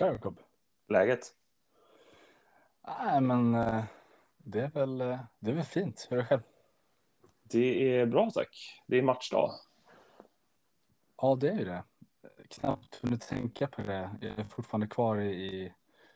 [0.00, 0.38] Tja Jakob.
[0.88, 1.20] Läget?
[2.86, 3.84] Nej, men eh,
[4.38, 6.06] det är väl, eh, det är väl fint.
[6.10, 6.40] Hur är det själv?
[7.42, 8.82] Det är bra tack.
[8.86, 9.50] Det är matchdag.
[11.22, 11.82] Ja, det är ju det.
[12.48, 14.10] Knappt hunnit tänka på det.
[14.20, 15.72] Jag är fortfarande kvar i,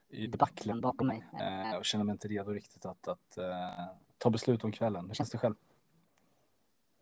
[0.09, 3.85] i debaclen bakom mig eh, och känner mig inte redo riktigt att, att uh,
[4.19, 5.07] ta beslut om kvällen.
[5.07, 5.55] Hur känns det själv?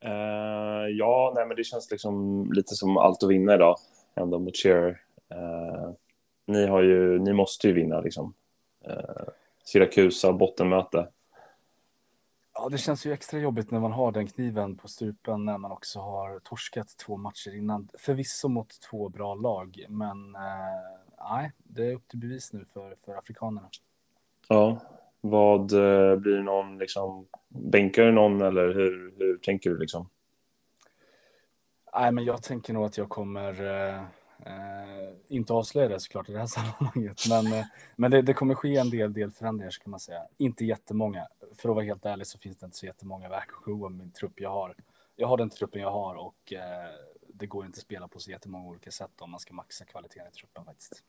[0.05, 3.77] Uh, ja, nej, men det känns liksom lite som allt att vinna idag
[4.15, 5.01] ändå mot Shearer.
[5.35, 5.93] Uh,
[6.53, 8.35] ni, har ju, ni måste ju vinna liksom.
[8.89, 9.29] Uh,
[9.65, 11.09] Syrakusa, bottenmöte.
[12.55, 15.73] Ja, det känns ju extra jobbigt när man har den kniven på strupen när man
[15.73, 17.89] också har torskat två matcher innan.
[17.99, 22.97] Förvisso mot två bra lag, men eh, nej, det är upp till bevis nu för,
[23.05, 23.69] för afrikanerna.
[24.49, 24.81] Ja,
[25.21, 30.09] vad eh, blir det någon liksom bänkar du någon eller hur, hur tänker du liksom?
[31.95, 33.63] Nej, men jag tänker nog att jag kommer
[34.47, 37.65] eh, inte avslöja det såklart i det här sammanhanget, men, eh,
[37.97, 40.23] men det, det, kommer ske en del, del förändringar ska man säga.
[40.39, 41.27] Inte jättemånga.
[41.59, 44.41] För att vara helt ärlig så finns det inte så jättemånga gå med min trupp
[44.41, 44.75] jag har.
[45.17, 46.91] Jag har den truppen jag har och eh,
[47.29, 50.29] det går inte att spela på så jättemånga olika sätt om man ska maxa kvaliteten
[50.29, 51.03] i truppen faktiskt.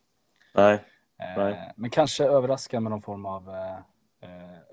[0.54, 0.74] Nej.
[1.20, 1.74] Eh, Nej.
[1.76, 3.50] Men kanske överraska med någon form av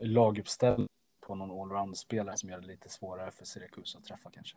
[0.00, 0.88] laguppställning
[1.26, 4.56] på någon allround-spelare som gör det lite svårare för Syracuse att träffa kanske.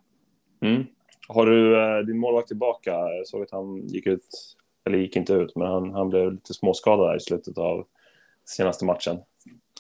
[0.62, 0.88] Mm.
[1.28, 2.92] Har du eh, din målvakt tillbaka?
[2.92, 6.54] Jag såg att han gick ut, eller gick inte ut, men han, han blev lite
[6.54, 7.86] småskadad i slutet av
[8.46, 9.18] senaste matchen.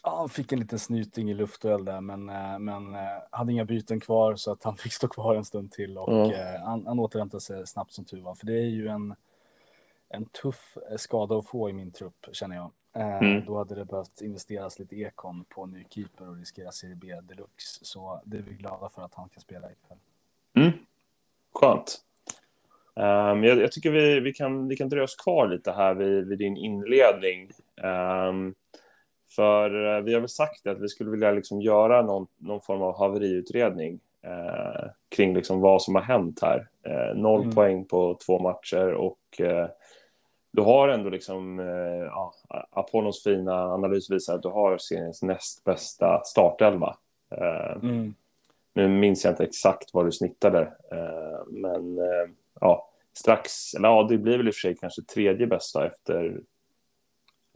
[0.04, 3.00] Ja, han fick en liten snyting i luftduell där, men, eh, men eh,
[3.31, 6.61] hade inga byten kvar så att han fick stå kvar en stund till och mm.
[6.61, 8.36] han, han återhämtade sig snabbt som tur var.
[8.36, 9.16] För det är ju en,
[10.09, 12.72] en tuff skada att få i min trupp, känner jag.
[12.95, 13.45] Mm.
[13.45, 17.86] Då hade det behövt investeras lite ekon på ny keeper och riskera Serie B deluxe.
[17.86, 19.98] Så det är vi glada för att han kan spela ikväll.
[20.54, 20.72] Mm.
[21.64, 22.00] Skönt.
[22.95, 26.28] Um, jag, jag, tycker vi, vi, kan, vi kan dröja oss kvar lite här vid,
[26.28, 27.52] vid din inledning.
[27.83, 28.55] Um,
[29.36, 32.81] för uh, vi har väl sagt att vi skulle vilja liksom göra någon, någon form
[32.81, 36.67] av haveriutredning uh, kring liksom vad som har hänt här.
[36.88, 37.55] Uh, noll mm.
[37.55, 39.20] poäng på två matcher och
[40.52, 41.59] du har ändå liksom,
[42.05, 42.33] ja,
[42.71, 46.95] Apollos fina analys visar att du har seriens näst bästa startelva.
[47.82, 48.14] Mm.
[48.73, 50.61] Nu minns jag inte exakt vad du snittade,
[50.92, 52.30] eh, men eh,
[52.60, 56.42] ja, strax, eller ja, det blir väl i och för sig kanske tredje bästa efter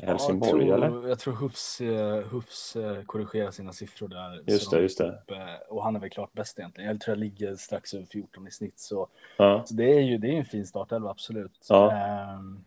[0.04, 1.10] Helsingborg, ja, jag tror, eller?
[1.10, 4.44] Jag tror Hufs, eh, Hufs korrigerar sina siffror där.
[4.52, 5.22] Just det, just det.
[5.70, 6.90] och han är väl klart bäst egentligen.
[6.90, 9.08] Jag tror jag ligger strax över 14 i snitt, så,
[9.38, 9.64] ja.
[9.66, 11.66] så det är ju det är en fin startelva, absolut.
[11.70, 11.94] Ja.
[12.36, 12.66] Um,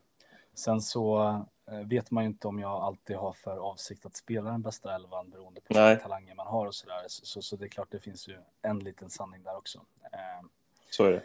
[0.55, 1.41] sen så
[1.85, 5.31] vet man ju inte om jag alltid har för avsikt att spela den bästa elvan
[5.31, 7.05] beroende på vilka talanger man har och sådär.
[7.07, 9.79] Så, så, så, det är klart, det finns ju en liten sanning där också.
[10.13, 10.47] Eh,
[10.91, 11.23] så är det.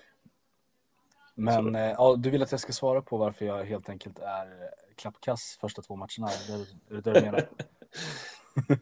[1.35, 4.69] Men eh, ja, du vill att jag ska svara på varför jag helt enkelt är
[4.95, 6.29] klappkass första två matcherna?
[6.29, 6.57] Är
[6.89, 7.49] det det du menar?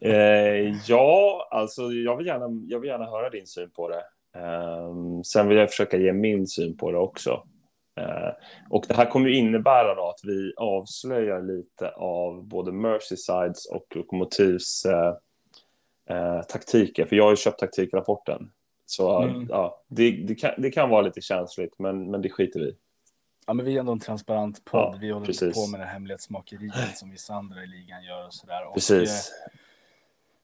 [0.00, 4.04] eh, ja, alltså jag vill, gärna, jag vill gärna höra din syn på det.
[4.38, 7.46] Um, sen vill jag försöka ge min syn på det också.
[7.96, 8.32] Eh,
[8.70, 13.96] och det här kommer ju innebära då att vi avslöjar lite av både Merseyside och
[13.96, 15.14] Lokomotivs eh,
[16.08, 18.50] eh, taktiker, för jag har ju köpt taktikrapporten.
[18.86, 19.46] Så mm.
[19.50, 22.76] ja, det, det, kan, det kan vara lite känsligt, men, men det skiter vi
[23.46, 24.94] Ja, men vi är ändå en transparent podd.
[24.94, 25.54] Ja, vi håller precis.
[25.54, 28.72] på med det hemlighetsmakeriet som vissa andra i ligan gör och sådär.
[28.74, 29.32] Precis.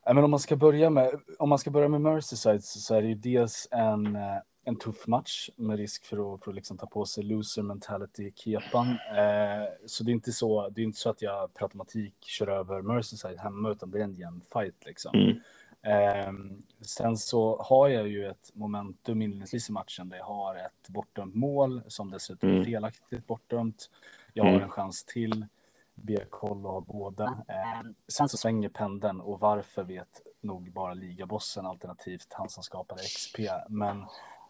[0.03, 2.79] Och, eh, men om man ska börja med, om man ska börja med Merseyside så,
[2.79, 4.23] så är det ju dels en eh,
[4.65, 8.23] en tuff match med risk för att, för att liksom ta på sig loser mentality
[8.27, 8.89] i kepan.
[8.91, 10.69] Eh, så det är inte så.
[10.69, 14.05] Det är inte så att jag per automatik kör över Merseyside hemma, utan det är
[14.05, 15.13] en jämn fight liksom.
[15.15, 15.41] Mm.
[15.83, 16.33] Eh,
[16.81, 21.35] sen så har jag ju ett momentum inledningsvis i matchen där jag har ett bortdömt
[21.35, 22.65] mål som dessutom är mm.
[22.65, 23.91] felaktigt bortdömt.
[24.33, 24.63] Jag har mm.
[24.63, 25.47] en chans till.
[25.95, 27.25] Ber koll och båda.
[27.49, 33.03] Eh, sen så svänger pendeln och varför vet nog bara ligabossen alternativt han som skapade
[33.03, 33.39] XP.
[33.69, 34.05] Men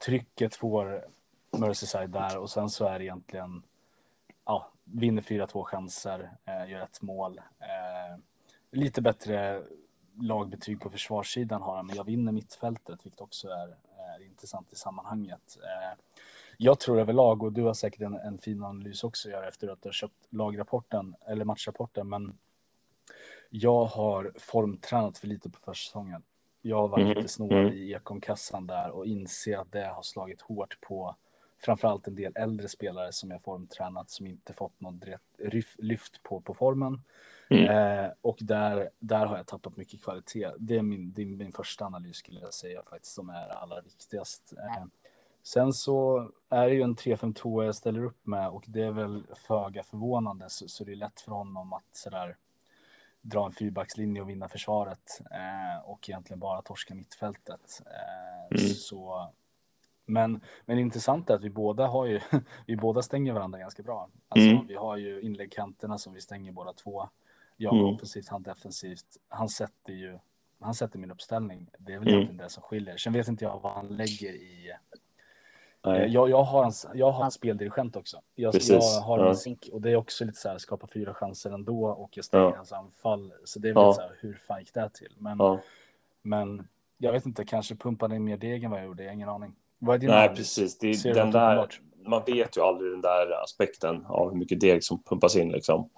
[0.05, 1.05] trycket får
[1.51, 3.63] Merseyside där och sen så är det egentligen
[4.45, 7.39] ja, vinner 4-2 chanser, eh, gör ett mål.
[7.39, 8.19] Eh,
[8.71, 9.63] lite bättre
[10.21, 13.77] lagbetyg på försvarssidan har han, men jag vinner mittfältet, vilket också är,
[14.17, 15.59] är intressant i sammanhanget.
[15.63, 15.99] Eh,
[16.57, 19.69] jag tror överlag, och du har säkert en, en fin analys också att göra efter
[19.69, 22.39] att du har köpt lagrapporten eller matchrapporten, men
[23.51, 26.23] jag har formtränat för lite på försäsongen.
[26.63, 27.17] Jag har varit mm.
[27.17, 27.73] lite snål mm.
[27.73, 31.17] i ekonkassan där och inser att det har slagit hårt på
[31.59, 36.41] framförallt en del äldre spelare som jag formtränat som inte fått någon direkt lyft på,
[36.41, 37.03] på formen.
[37.51, 37.65] Mm.
[37.65, 40.51] Eh, och där, där har jag tappat mycket kvalitet.
[40.59, 43.81] Det är min, det är min första analys skulle jag säga faktiskt som är allra
[43.81, 44.53] viktigast.
[44.59, 44.85] Eh,
[45.43, 49.27] Sen så är det ju en 3-5-2 jag ställer upp med och det är väl
[49.47, 52.37] föga förvånande så, så det är lätt för honom att sådär
[53.23, 57.83] dra en fyrbackslinje och vinna försvaret eh, och egentligen bara torska mittfältet.
[57.87, 58.75] Eh, mm.
[58.75, 59.31] Så,
[60.07, 62.21] men, men det intressanta är att vi båda har ju,
[62.67, 64.09] vi båda stänger varandra ganska bra.
[64.29, 64.67] Alltså, mm.
[64.67, 67.09] Vi har ju inläggkanterna som vi stänger båda två.
[67.57, 67.87] Jag mm.
[67.87, 69.17] offensivt, han defensivt.
[69.29, 70.19] Han sätter ju,
[70.61, 71.71] han sätter min uppställning.
[71.79, 72.19] Det är väl mm.
[72.19, 72.97] egentligen det som skiljer.
[72.97, 74.73] Sen vet inte jag vad han lägger i
[75.83, 78.21] jag, jag, har en, jag har en speldirigent också.
[78.35, 79.35] Jag, jag har en ja.
[79.35, 82.45] sink och det är också lite så här skapa fyra chanser ändå och jag stänger
[82.45, 82.57] ja.
[82.57, 83.33] hans anfall.
[83.45, 83.93] Så det är väl ja.
[83.93, 85.13] så här, hur fan gick det till?
[85.19, 85.61] Men, ja.
[86.23, 86.69] men
[86.99, 89.29] jag vet inte, kanske pumpade in mer deg än vad jag gjorde, jag har ingen
[89.29, 89.55] aning.
[89.79, 90.79] Vad är din Nej, precis.
[90.79, 91.69] Det är den där,
[92.07, 95.89] man vet ju aldrig den där aspekten av hur mycket deg som pumpas in liksom.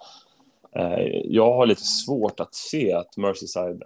[0.75, 3.83] Eh, jag har lite svårt att se att Merseyside,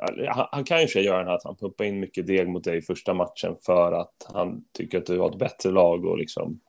[0.51, 2.77] han, kan ju för göra den här att han pumpar in mycket deg mot dig
[2.77, 6.59] i första matchen för att han tycker att du har ett bättre lag och liksom,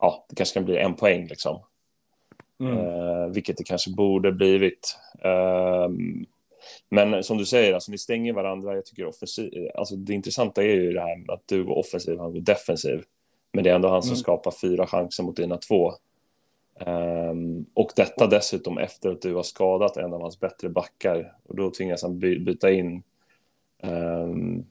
[0.00, 1.60] ja, det kanske kan bli en poäng liksom.
[2.60, 2.78] Mm.
[2.78, 4.98] Uh, vilket det kanske borde blivit.
[5.24, 5.88] Uh,
[6.88, 8.74] men som du säger, alltså, ni stänger varandra.
[8.74, 12.32] Jag tycker offensiv, alltså, det intressanta är ju det här att du går offensiv, han
[12.32, 13.02] går defensiv.
[13.52, 14.20] Men det är ändå han som mm.
[14.20, 15.92] skapar fyra chanser mot dina två.
[16.86, 21.56] Um, och detta dessutom efter att du har skadat en av hans bättre backar och
[21.56, 23.02] då tvingas han by byta in
[23.82, 24.66] um,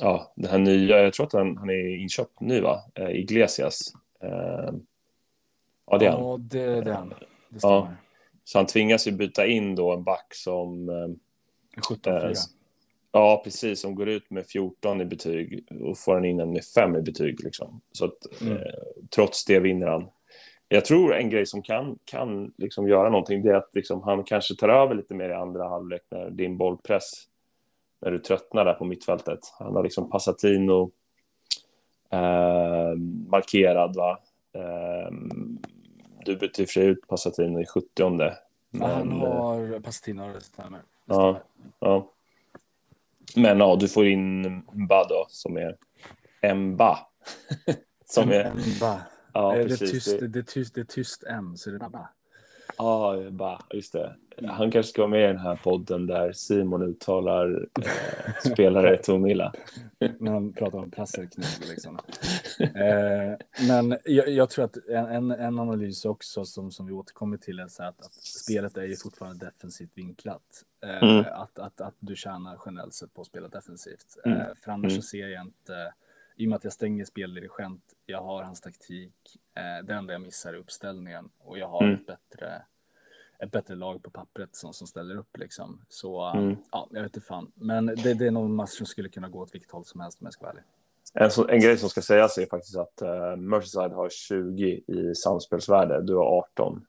[0.00, 3.92] ja, den här nya, jag tror att han, han är inköpt nu va, uh, Iglesias.
[4.24, 4.74] Uh,
[5.86, 6.20] ja, det är han.
[6.20, 7.08] Ja, det, det är han.
[7.08, 7.92] Det ja.
[8.44, 10.88] Så han tvingas ju byta in då en back som...
[10.88, 11.08] Uh,
[11.88, 12.32] 17 uh,
[13.12, 16.64] Ja, precis, som går ut med 14 i betyg och får han in en med
[16.64, 17.44] 5 i betyg.
[17.44, 17.80] Liksom.
[17.92, 18.56] Så att, mm.
[18.56, 18.62] Eh,
[19.14, 20.08] trots det vinner han.
[20.72, 24.24] Jag tror en grej som kan, kan liksom göra någonting det är att liksom han
[24.24, 27.12] kanske tar över lite mer i andra halvlek när din bollpress,
[28.00, 29.38] när du tröttnar där på mittfältet.
[29.58, 30.90] Han har liksom Passatino
[32.10, 32.96] eh,
[33.28, 34.18] markerad, va?
[34.52, 35.12] Eh,
[36.24, 38.20] du och för sig ut Passatino i 70 men...
[38.70, 40.78] ja, Han har Passatino, det stämmer.
[41.06, 41.30] Det stämmer.
[41.34, 41.42] Ja,
[41.78, 42.10] ja.
[43.36, 44.42] Men ja, du får in
[44.72, 45.76] Mba då, som är
[46.54, 46.98] Mba.
[48.04, 48.52] som är...
[48.76, 49.00] Mba.
[49.32, 49.90] Ja, det, precis.
[49.90, 52.08] Tyst, det, det, tyst, det är tyst M, så det är bara...
[52.78, 54.16] Ja, bara, just det.
[54.48, 59.52] Han kanske ska vara med i den här podden där Simon uttalar eh, spelare Tomilla.
[60.18, 61.98] När han pratar om Passerkniv liksom.
[62.58, 63.36] Eh,
[63.68, 67.68] men jag, jag, tror att en, en analys också som, som vi återkommer till är
[67.68, 70.64] så att, att spelet är ju fortfarande defensivt vinklat.
[70.84, 71.24] Eh, mm.
[71.32, 74.16] att, att, att du tjänar generellt sett på att spela defensivt.
[74.24, 74.40] Mm.
[74.40, 75.02] Eh, för annars mm.
[75.02, 75.92] så ser jag inte
[76.36, 80.22] i och med att jag stänger speldirigent, jag har hans taktik, eh, det enda jag
[80.22, 81.94] missar är uppställningen och jag har mm.
[81.94, 82.62] ett, bättre,
[83.38, 85.84] ett bättre lag på pappret som, som ställer upp liksom.
[85.88, 86.56] Så mm.
[86.72, 89.28] ja, jag vet inte fan, men det, det är nog en match som skulle kunna
[89.28, 90.64] gå åt vilket håll som helst om jag ska vara ärlig.
[91.14, 95.14] En, så, en grej som ska sägas är faktiskt att uh, Merseyside har 20 i
[95.14, 96.86] samspelsvärde, du har 18.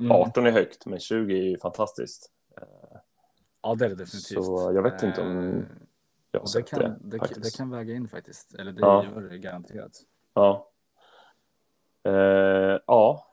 [0.00, 0.12] Mm.
[0.12, 2.30] 18 är högt, men 20 är fantastiskt.
[2.60, 2.98] Uh,
[3.62, 4.44] ja, det är det definitivt.
[4.44, 5.64] Så jag vet inte om
[6.32, 8.54] eh, jag det, kan, det, det, det, kan väga in faktiskt.
[8.54, 9.04] Eller det ja.
[9.04, 9.92] gör det garanterat.
[10.34, 10.68] Ja.
[12.08, 13.28] Uh, ja.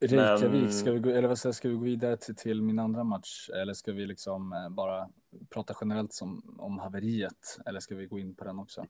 [0.00, 0.72] Reykjavik, Men...
[0.72, 3.48] ska vi gå, eller vad säger, ska vi gå vidare till, till min andra match?
[3.48, 5.08] Eller ska vi liksom eh, bara
[5.50, 7.58] prata generellt som, om haveriet?
[7.66, 8.80] Eller ska vi gå in på den också?
[8.80, 8.86] Uh,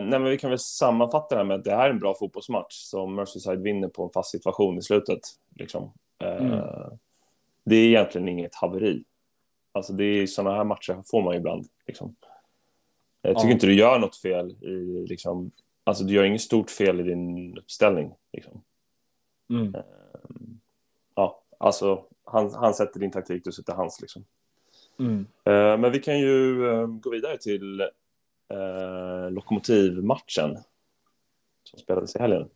[0.00, 2.14] nej, men vi kan väl sammanfatta det här med att det här är en bra
[2.18, 5.20] fotbollsmatch som Merseyside vinner på en fast situation i slutet.
[5.54, 5.92] Liksom.
[6.24, 6.60] Uh, mm.
[7.64, 9.04] Det är egentligen inget haveri.
[9.74, 11.66] Alltså det är sådana här matcher får man ibland.
[11.86, 12.16] Liksom.
[13.22, 13.52] Jag tycker ja.
[13.52, 15.50] inte du gör något fel i liksom,
[15.84, 18.14] alltså du gör inget stort fel i din uppställning.
[18.32, 18.62] Liksom.
[19.50, 19.74] Mm.
[19.74, 20.60] Ehm,
[21.14, 24.24] ja, alltså han, han sätter din taktik, du sätter hans liksom.
[24.98, 25.26] Mm.
[25.44, 27.80] Ehm, men vi kan ju ehm, gå vidare till
[28.54, 30.58] uh, lokomotivmatchen
[31.64, 32.48] som spelades i helgen.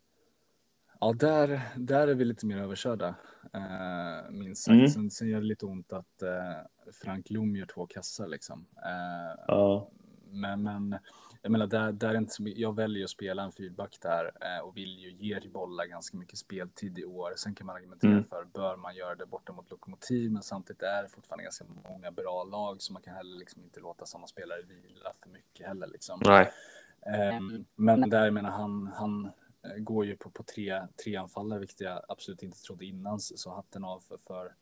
[0.99, 3.07] Ja, där, där är vi lite mer överkörda,
[3.53, 4.73] eh, minst sagt.
[4.73, 4.89] Mm.
[4.89, 8.65] Sen, sen gör det lite ont att eh, Frank Lom gör två kassar liksom.
[8.85, 9.89] Eh, ja.
[10.31, 10.95] Men, men
[11.41, 14.63] jag menar, där, där är inte så, jag väljer att spela en fyrback där eh,
[14.65, 17.33] och vill ju ge bollar ganska mycket speltid i år.
[17.35, 18.23] Sen kan man argumentera mm.
[18.23, 22.11] för, bör man göra det borta mot Lokomotiv, men samtidigt är det fortfarande ganska många
[22.11, 25.87] bra lag, så man kan heller liksom inte låta sådana spelare vila för mycket heller.
[25.87, 26.19] Liksom.
[26.25, 26.51] Nej.
[27.05, 27.39] Eh,
[27.75, 29.31] men där, jag menar, han, han
[29.77, 33.19] går ju på, på tre, tre anfallare, vilket jag absolut inte trodde innan.
[33.19, 34.53] Så hatten av för, för,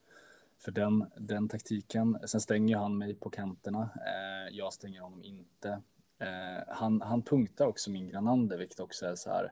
[0.60, 2.18] för den, den taktiken.
[2.26, 3.90] Sen stänger han mig på kanterna.
[3.96, 5.82] Eh, jag stänger honom inte.
[6.20, 9.52] Eh, han, han punktar också min Granander, vilket också är så här.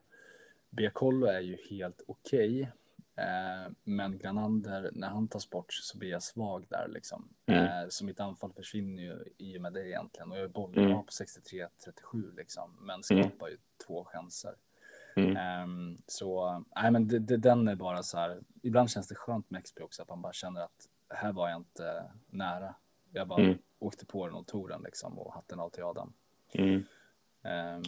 [0.70, 2.62] Biacollo är ju helt okej.
[2.62, 2.72] Okay.
[3.18, 7.30] Eh, men Granander, när han tas bort så blir jag svag där liksom.
[7.46, 7.64] Mm.
[7.64, 10.32] Eh, så mitt anfall försvinner ju i och med det egentligen.
[10.32, 11.06] Och jag är bollen mm.
[11.06, 12.78] på 63-37 liksom.
[12.82, 13.52] Men skapar mm.
[13.52, 14.56] ju två chanser.
[15.16, 15.64] Mm.
[15.64, 18.40] Um, så nej, men det, det, den är bara så här.
[18.64, 21.60] Ibland känns det skönt med XP också att man bara känner att här var jag
[21.60, 22.76] inte nära.
[23.12, 23.58] Jag bara mm.
[23.80, 26.14] åkte på den och tog den liksom och hatten av till Adam.
[26.54, 26.84] Mm.
[27.44, 27.84] Um,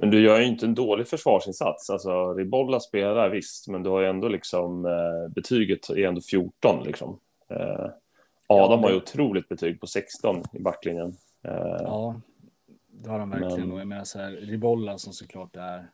[0.00, 1.90] men du gör ju inte en dålig försvarsinsats.
[1.90, 6.84] Alltså, Ribolla spelar visst, men du har ju ändå liksom eh, betyget är ändå 14
[6.84, 7.18] liksom.
[7.48, 7.90] Eh,
[8.46, 8.82] Adam ja, det...
[8.82, 11.16] har ju otroligt betyg på 16 i backlinjen.
[11.42, 12.20] Eh, ja,
[12.86, 13.60] det har han verkligen.
[13.60, 13.72] Men...
[13.72, 15.90] Och jag menar så här, Ribolla som såklart är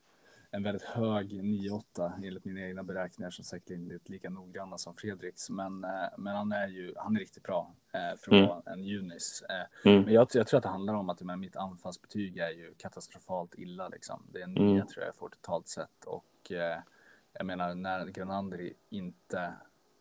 [0.50, 4.94] en väldigt hög 9-8 enligt mina egna beräkningar som säkert inte är lika noggranna som
[4.94, 5.50] Fredriks.
[5.50, 8.50] Men, eh, men han är ju han är riktigt bra eh, för mm.
[8.66, 9.44] en Junis.
[9.48, 10.04] Eh, mm.
[10.04, 13.54] Men jag, jag, tror att det handlar om att men, mitt anfallsbetyg är ju katastrofalt
[13.58, 13.88] illa.
[13.88, 14.22] Liksom.
[14.32, 14.86] Det är en 9 mm.
[14.86, 16.04] tror jag får totalt sett.
[16.06, 16.78] Och eh,
[17.32, 19.54] jag menar när Granander inte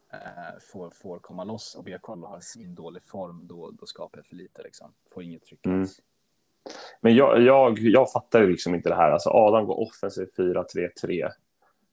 [0.10, 4.26] eh, får, får komma loss och BK har sin dålig form, då, då skapar jag
[4.26, 4.64] för lite.
[4.64, 4.94] Liksom.
[5.14, 5.80] Får inget tryck mm.
[5.82, 6.02] alls.
[7.02, 9.12] Men jag, jag, jag fattar liksom inte det här.
[9.12, 11.30] Alltså Adam går offensiv 4-3-3.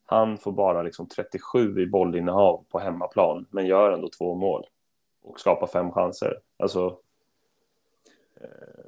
[0.05, 4.67] Han får bara liksom 37 i bollinnehav på hemmaplan, men gör ändå två mål
[5.23, 6.39] och skapar fem chanser.
[6.57, 6.99] Alltså,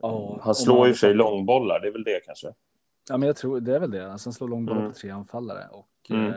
[0.01, 2.55] oh, han slår ju sig långbollar, det är väl det kanske.
[3.09, 4.13] Ja, men jag tror det är väl det.
[4.13, 4.93] Alltså, han slår långbollar mm.
[4.93, 6.27] på tre anfallare och mm.
[6.27, 6.35] eh,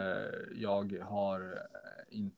[0.56, 2.38] jag har eh, inte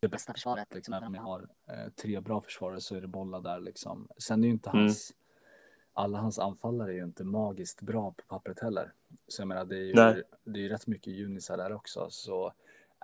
[0.00, 0.74] det bästa försvaret.
[0.74, 0.94] Liksom.
[0.94, 4.08] Även om jag har eh, tre bra försvarare så är det bollar där liksom.
[4.18, 4.88] Sen är ju inte mm.
[5.96, 8.92] Alla hans anfallare är ju inte magiskt bra på pappret heller.
[9.28, 12.06] Så jag menar, det är ju, det är ju rätt mycket junisar där också.
[12.10, 12.46] Så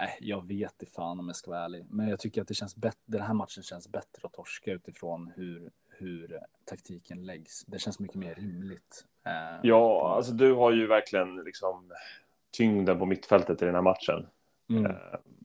[0.01, 1.85] äh, jag vet inte fan om jag ska vara ärlig.
[1.89, 3.01] Men jag tycker att det känns bättre.
[3.05, 7.65] Den här matchen känns bättre att torska utifrån hur, hur taktiken läggs.
[7.65, 9.05] Det känns mycket mer rimligt.
[9.27, 11.93] Eh, ja, alltså du har ju verkligen liksom
[12.57, 14.27] tyngden på mittfältet i den här matchen.
[14.71, 14.87] Mm.
[14.87, 14.97] Eh,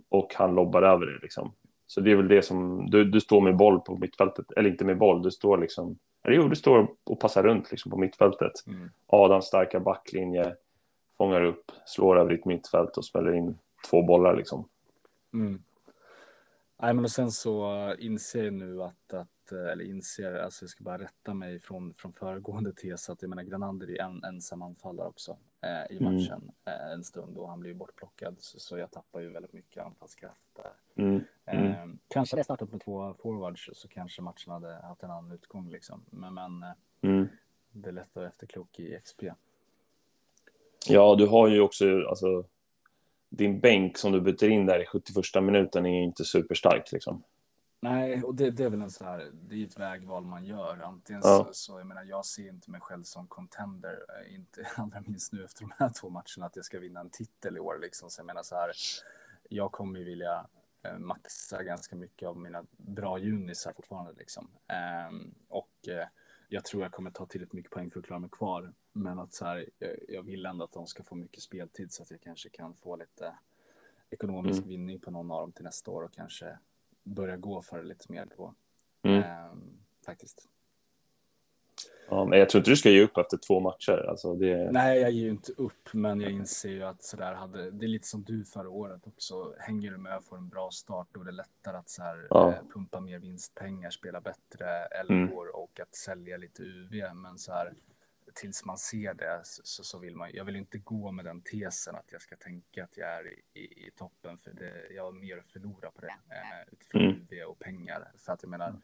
[0.10, 1.54] och han lobbar över det liksom.
[1.86, 4.86] Så det är väl det som, du, du står med boll på mittfältet, eller inte
[4.86, 8.51] med boll, du står liksom Du står och passar runt liksom på mittfältet.
[8.67, 8.91] Mm.
[9.07, 10.55] Adams starka backlinje
[11.17, 13.57] fångar upp, slår över ditt mittfält och smäller in
[13.89, 14.69] två bollar liksom.
[15.34, 15.63] Mm.
[16.81, 20.84] Nej, men och sen så inser jag nu att, att eller inser, alltså jag ska
[20.84, 25.07] bara rätta mig från, från föregående tes att jag menar Granander är en ensam anfallare
[25.07, 26.13] också eh, i mm.
[26.13, 26.81] matchen mm.
[26.81, 30.41] eh, en stund och han blir bortplockad så, så jag tappar ju väldigt mycket anfallskraft
[30.55, 30.72] där.
[30.98, 31.24] Mm.
[31.46, 31.66] Mm.
[31.66, 35.70] Eh, kanske hade startat med två forwards så kanske matchen hade haft en annan utgång
[35.70, 36.06] liksom.
[36.10, 36.70] Men, men eh,
[37.01, 37.27] mm.
[37.72, 39.24] det är lätt att efterklok i XP.
[40.88, 42.44] Ja, du har ju också alltså
[43.30, 47.24] din bänk som du byter in där i 71 minuten är inte superstarkt liksom.
[47.80, 50.82] Nej, och det, det, är väl en så här, det är ett vägval man gör.
[50.84, 51.46] Antingen ja.
[51.48, 55.34] så, så, jag menar, jag ser inte mig själv som contender, eh, inte allra minst
[55.34, 58.10] nu efter de här två matcherna, att jag ska vinna en titel i år liksom.
[58.10, 58.72] Så jag menar så här,
[59.50, 60.48] jag kommer ju vilja
[60.98, 64.50] maxa ganska mycket av mina bra junisar fortfarande liksom.
[65.10, 66.07] Um, och eh,
[66.50, 68.74] jag tror jag kommer ta tillräckligt mycket poäng för att klara mig kvar.
[68.93, 69.69] Men att så här,
[70.07, 72.96] jag, vill ändå att de ska få mycket speltid så att jag kanske kan få
[72.96, 73.36] lite
[74.10, 74.69] ekonomisk mm.
[74.69, 76.60] vinning på någon av dem till nästa år och kanske
[77.03, 78.55] börja gå för det lite mer på.
[79.01, 79.51] Mm.
[79.51, 80.50] Um, faktiskt.
[82.10, 84.06] Ja, men jag tror inte du ska ge upp efter två matcher.
[84.10, 84.72] Alltså det...
[84.72, 87.88] Nej, jag ger ju inte upp, men jag inser ju att sådär hade, det är
[87.88, 89.54] lite som du förra året också.
[89.60, 92.28] Hänger du med och får en bra start, då är det lättare att så här,
[92.30, 92.50] ja.
[92.50, 94.66] eh, pumpa mer vinstpengar, spela bättre
[95.02, 95.56] elvor mm.
[95.56, 97.16] och att sälja lite UV.
[97.16, 97.74] Men så här,
[98.34, 101.96] tills man ser det så, så vill man, jag vill inte gå med den tesen
[101.96, 105.38] att jag ska tänka att jag är i, i, toppen, för det, jag har mer
[105.38, 107.16] att förlora på det eh, utifrån mm.
[107.16, 108.12] UV och pengar.
[108.18, 108.76] För att jag menar,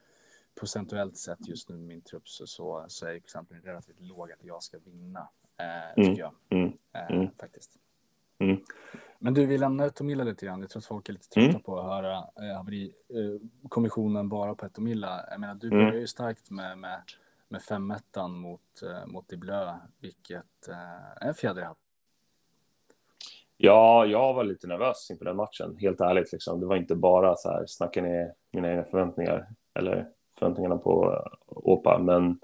[0.54, 4.44] procentuellt sett just nu med min trupp så, så, så är procenten relativt låg att
[4.44, 6.08] jag ska vinna, eh, mm.
[6.08, 6.34] tycker jag.
[6.50, 6.72] Mm.
[6.92, 7.30] Eh, mm.
[7.40, 7.78] faktiskt.
[8.38, 8.60] Mm.
[9.18, 10.60] Men du, vi lämnar Tomilla lite grann.
[10.60, 11.62] Jag tror att folk är lite trötta mm.
[11.62, 15.24] på att höra eh, haverikommissionen bara på Etomilla.
[15.30, 15.78] Jag menar, du mm.
[15.78, 17.02] börjar ju starkt med, med,
[17.48, 17.92] med 5
[18.28, 21.80] mot, eh, mot Diblö, vilket eh, är en fjäder i hatten.
[23.56, 26.32] Ja, jag var lite nervös inför den matchen, helt ärligt.
[26.32, 26.60] Liksom.
[26.60, 29.48] Det var inte bara så här, snacka ner mina egna förväntningar.
[29.74, 30.08] Eller
[30.38, 31.98] förväntningarna på Åpa.
[31.98, 32.38] Men,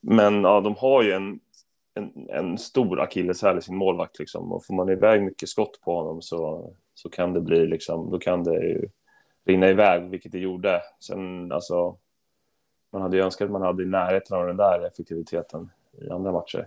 [0.00, 1.40] men ja, de har ju en,
[1.94, 4.18] en, en stor akilleshäl i sin målvakt.
[4.18, 4.52] Liksom.
[4.52, 8.18] Och får man iväg mycket skott på honom så, så kan det bli liksom, då
[8.18, 8.88] kan det ju
[9.44, 10.82] rinna iväg, vilket det gjorde.
[11.00, 11.96] Sen alltså,
[12.90, 16.32] man hade ju önskat att man hade i närheten av den där effektiviteten i andra
[16.32, 16.66] matcher.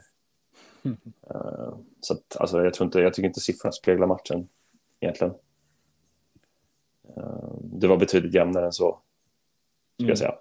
[0.86, 0.96] Uh,
[2.02, 4.48] så att, alltså, jag, tror inte, jag tycker inte siffrorna speglar matchen
[5.00, 5.34] egentligen.
[7.18, 9.00] Uh, det var betydligt jämnare än så
[10.00, 10.10] mm.
[10.10, 10.36] jag säga.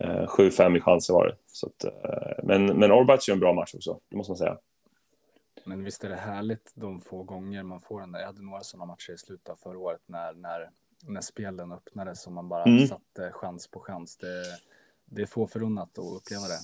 [0.00, 1.36] Eh, 7-5 i chanser var det.
[1.46, 4.58] Så att, eh, men men Orbach gör en bra match också, det måste man säga.
[5.64, 8.20] Men visst är det härligt de få gånger man får den där.
[8.20, 10.70] Jag hade några sådana matcher i slutet av förra året när, när,
[11.02, 12.86] när spelen öppnades som man bara mm.
[12.86, 14.16] satte chans på chans.
[14.16, 14.42] Det,
[15.04, 16.58] det är få förunnat att uppleva det.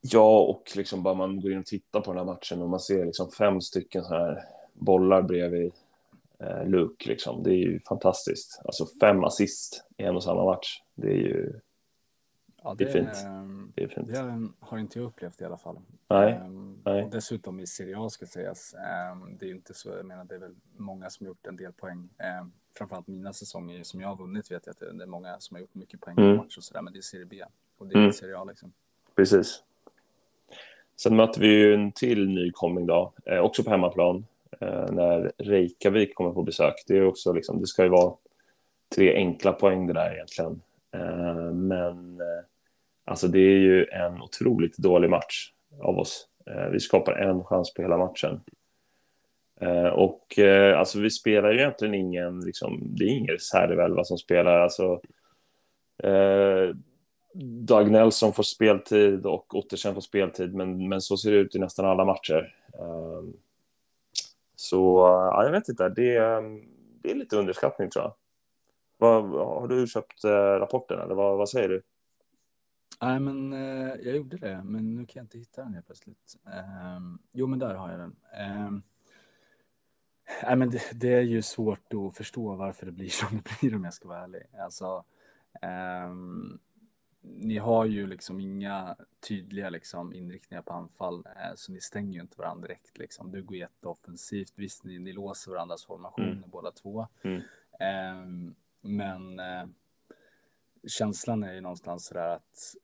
[0.00, 2.80] Ja, och liksom bara man går in och tittar på den här matchen och man
[2.80, 5.72] ser liksom fem stycken så här bollar bredvid
[6.38, 7.08] eh, Luke.
[7.08, 7.42] Liksom.
[7.42, 8.60] Det är ju fantastiskt.
[8.64, 10.82] Alltså fem assist i en och samma match.
[10.94, 11.60] Det är ju
[12.66, 13.08] Ja, det, det, är fint.
[13.74, 14.08] Det är fint.
[14.08, 15.78] Det har inte jag upplevt i alla fall.
[16.08, 16.40] Nej.
[16.44, 17.04] Um, Nej.
[17.04, 18.74] Och dessutom i Serie A ska sägas.
[19.12, 21.56] Um, det är inte så, jag menar det är väl många som har gjort en
[21.56, 22.08] del poäng.
[22.40, 25.54] Um, framförallt mina säsonger som jag har vunnit vet jag att det är många som
[25.54, 26.36] har gjort mycket poäng mm.
[26.36, 26.82] på match och sådär.
[26.82, 27.44] Men det är Serie B
[27.78, 28.12] och det är mm.
[28.12, 28.72] Serie A liksom.
[29.14, 29.62] Precis.
[30.96, 34.26] Sen möter vi ju en till nykomling då, eh, också på hemmaplan,
[34.60, 36.74] Eh, när Reykjavik kommer på besök.
[36.86, 38.14] Det är också liksom, det ska ju vara
[38.94, 40.62] tre enkla poäng det där egentligen.
[40.94, 42.44] Eh, men eh,
[43.08, 46.28] Alltså det är ju en otroligt dålig match av oss.
[46.72, 48.40] Vi skapar en chans på hela matchen.
[49.92, 50.38] Och
[50.76, 54.60] alltså vi spelar ju egentligen ingen, liksom, det är ingen reservelva som spelar.
[54.60, 55.00] Alltså,
[57.42, 61.58] Doug Nelson får speltid och Ottersen får speltid, men, men så ser det ut i
[61.58, 62.54] nästan alla matcher.
[64.70, 64.98] Så
[65.32, 66.62] ja, jag vet inte, det, ehm,
[67.02, 68.14] det är lite underskattning tror jag.
[68.98, 71.82] Vad, har du köpt eh, rapporten eller vad, vad säger du?
[73.02, 76.36] Nej, men eh, jag gjorde det, men nu kan jag inte hitta den helt plötsligt.
[76.46, 77.00] Eh,
[77.32, 78.16] jo, men där har jag den.
[78.38, 78.70] Eh,
[80.42, 83.76] nej, men det, det, är ju svårt att förstå varför det blir som det blir
[83.76, 84.42] om jag ska vara ärlig.
[84.58, 85.04] Alltså,
[85.62, 86.58] ehm,
[87.34, 88.96] ni har ju liksom inga
[89.28, 92.98] tydliga liksom, inriktningar på anfall, eh, så ni stänger ju inte varandra direkt.
[92.98, 93.32] Liksom.
[93.32, 94.52] Du går jätteoffensivt.
[94.56, 96.50] Visst, ni, ni låser varandras formationer mm.
[96.50, 97.06] båda två.
[97.22, 97.42] Mm.
[97.80, 99.64] Ehm, men eh,
[100.88, 102.74] känslan är ju någonstans sådär att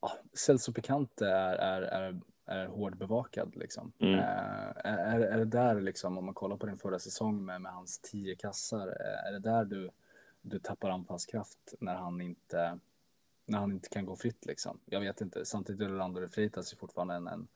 [0.00, 3.56] ja, Celso Picante är, är, är, är hård bevakad.
[3.56, 3.92] Liksom.
[3.98, 4.18] Mm.
[4.18, 7.72] Eh, är, är det där, liksom, om man kollar på din förra säsong med, med
[7.72, 8.88] hans tio kassar,
[9.26, 9.90] är det där du,
[10.42, 12.78] du tappar anfallskraft när han inte
[13.46, 14.80] när han inte kan gå fritt liksom.
[14.84, 15.44] Jag vet inte.
[15.44, 17.48] Samtidigt är Orlando Freitas fortfarande en, en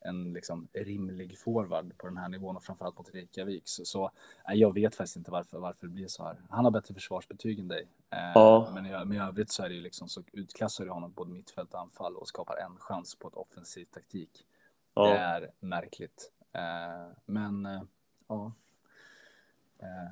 [0.00, 3.62] en liksom rimlig forward på den här nivån och framförallt mot Reykjavik.
[3.64, 4.10] Så, så
[4.46, 6.42] jag vet faktiskt inte varför, varför det blir så här.
[6.50, 7.88] Han har bättre försvarsbetyg än dig.
[8.10, 8.70] Eh, ja.
[8.74, 11.30] Men, i, men i övrigt så är det ju liksom så utklassar du honom både
[11.30, 14.46] mittfält och anfall och skapar en chans på ett offensiv taktik.
[14.94, 15.06] Ja.
[15.06, 16.32] Det är märkligt.
[16.52, 17.82] Eh, men eh,
[18.28, 18.52] ja.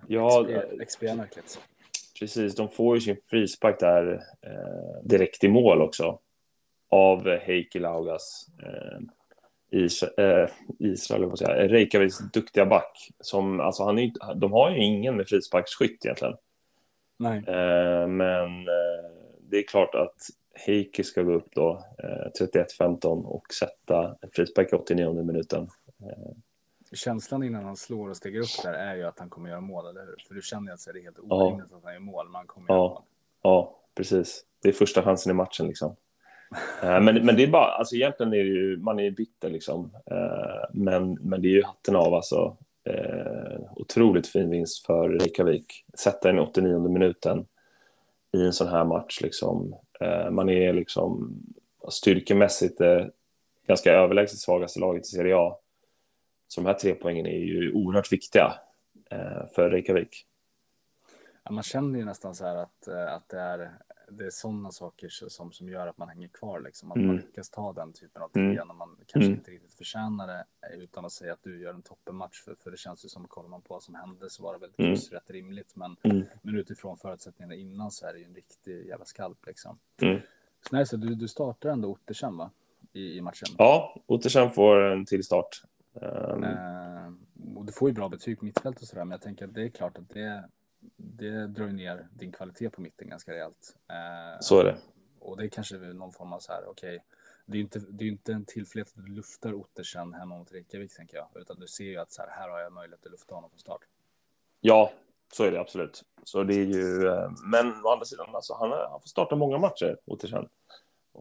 [0.07, 0.47] Ja,
[0.87, 1.61] XP är märkligt.
[2.21, 6.19] Precis, de får ju sin frispark där eh, direkt i mål också
[6.91, 8.47] av Heikki Laugas.
[8.63, 8.99] Eh,
[9.71, 13.11] Israel, äh, Israel säga, Reykjaviks duktiga back.
[13.21, 16.35] Som, alltså han är, de har ju ingen med frisparksskytt egentligen.
[17.19, 17.39] Nej.
[17.39, 20.17] Eh, men eh, det är klart att
[20.67, 22.47] Heikki ska gå upp då, eh,
[22.81, 25.69] 31-15 och sätta en frispark i 89 minuten.
[26.97, 29.87] Känslan innan han slår och stegar upp där är ju att han kommer göra mål,
[29.87, 30.17] eller hur?
[30.29, 31.77] För du känner att det är helt orimligt ja.
[31.77, 32.75] att han gör mål, men han kommer ja.
[32.75, 33.03] göra mål.
[33.43, 34.45] Ja, precis.
[34.63, 35.97] Det är första chansen i matchen liksom.
[36.83, 39.51] Eh, men, men det är bara, alltså egentligen är det ju, man är ju bitter
[39.51, 39.91] liksom.
[40.11, 42.57] Eh, men, men det är ju hatten av alltså.
[42.85, 45.85] Eh, otroligt fin vinst för Reykjavik.
[45.95, 47.47] Sätta den i 89 minuten
[48.33, 49.75] i en sån här match liksom.
[50.31, 51.35] Man är liksom
[51.89, 52.81] styrkemässigt
[53.67, 55.57] ganska överlägset svagaste laget i Serie A.
[56.49, 58.55] Så de här tre poängen är ju oerhört viktiga
[59.55, 60.27] för Reykjavik.
[61.45, 63.71] Ja, man känner ju nästan så här att, att det är
[64.11, 66.91] det är sådana saker som, som gör att man hänger kvar, liksom.
[66.91, 67.07] att mm.
[67.07, 68.69] man lyckas ta den typen av trea mm.
[68.69, 69.39] när man kanske mm.
[69.39, 70.45] inte riktigt förtjänar det,
[70.77, 73.49] utan att säga att du gör en toppenmatch, för, för det känns ju som, kollar
[73.49, 74.95] man på vad som hände så var det väl mm.
[74.95, 76.25] rätt rimligt, men, mm.
[76.43, 79.79] men utifrån förutsättningarna innan så är det ju en riktig jävla skalp liksom.
[80.03, 80.21] Mm.
[80.69, 82.51] Så, nej, så du, du startar ändå Ottersen va?
[82.93, 83.49] I, i matchen?
[83.59, 85.63] Ja, Ottersen får en till start.
[86.03, 87.57] Um...
[87.57, 89.63] Och du får ju bra betyg på mittfält och sådär, men jag tänker att det
[89.63, 90.49] är klart att det
[90.97, 93.77] det drar ner din kvalitet på mitten ganska rejält.
[93.89, 94.77] Eh, så är det.
[95.19, 96.99] Och det är kanske någon form av så här, okej, okay,
[97.47, 100.53] det är ju inte, det är inte en tillfällighet att du luftar Ottersen hemma mot
[100.53, 103.13] Reykjavik, tänker jag, utan du ser ju att så här, här har jag möjlighet att
[103.13, 103.81] lufta honom från start.
[104.61, 104.93] Ja,
[105.33, 106.05] så är det absolut.
[106.25, 109.59] Så det är ju, eh, men å andra sidan, alltså, han, han får starta många
[109.59, 110.49] matcher, Ottersen.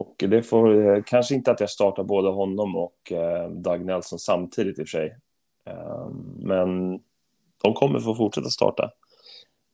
[0.00, 4.18] Och det får eh, kanske inte att jag startar både honom och eh, Doug Nelson
[4.18, 5.18] samtidigt i och för sig.
[6.36, 7.00] Men
[7.62, 8.90] de kommer få fortsätta starta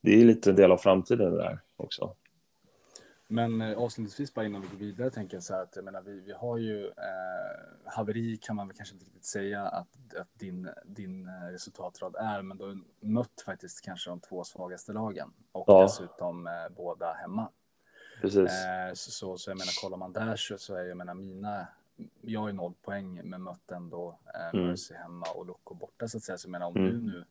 [0.05, 2.15] det är lite en del av framtiden det där också.
[3.27, 6.01] Men eh, avslutningsvis bara innan vi går vidare tänker jag så här att jag menar
[6.01, 6.91] vi, vi har ju eh,
[7.85, 9.87] haveri kan man väl kanske inte riktigt säga att,
[10.19, 14.93] att din, din eh, resultatrad är, men du har mött faktiskt kanske de två svagaste
[14.93, 15.81] lagen och ja.
[15.81, 17.49] dessutom eh, båda hemma.
[18.21, 18.51] Precis.
[18.65, 21.67] Eh, så, så, så jag menar kollar man där så, så är jag menar mina
[22.21, 24.67] jag har ju noll poäng men mött ändå eh, Mm.
[24.67, 26.37] Mercy hemma och Loco borta så att säga.
[26.37, 26.89] Så jag menar om Mm.
[26.91, 27.25] du nu,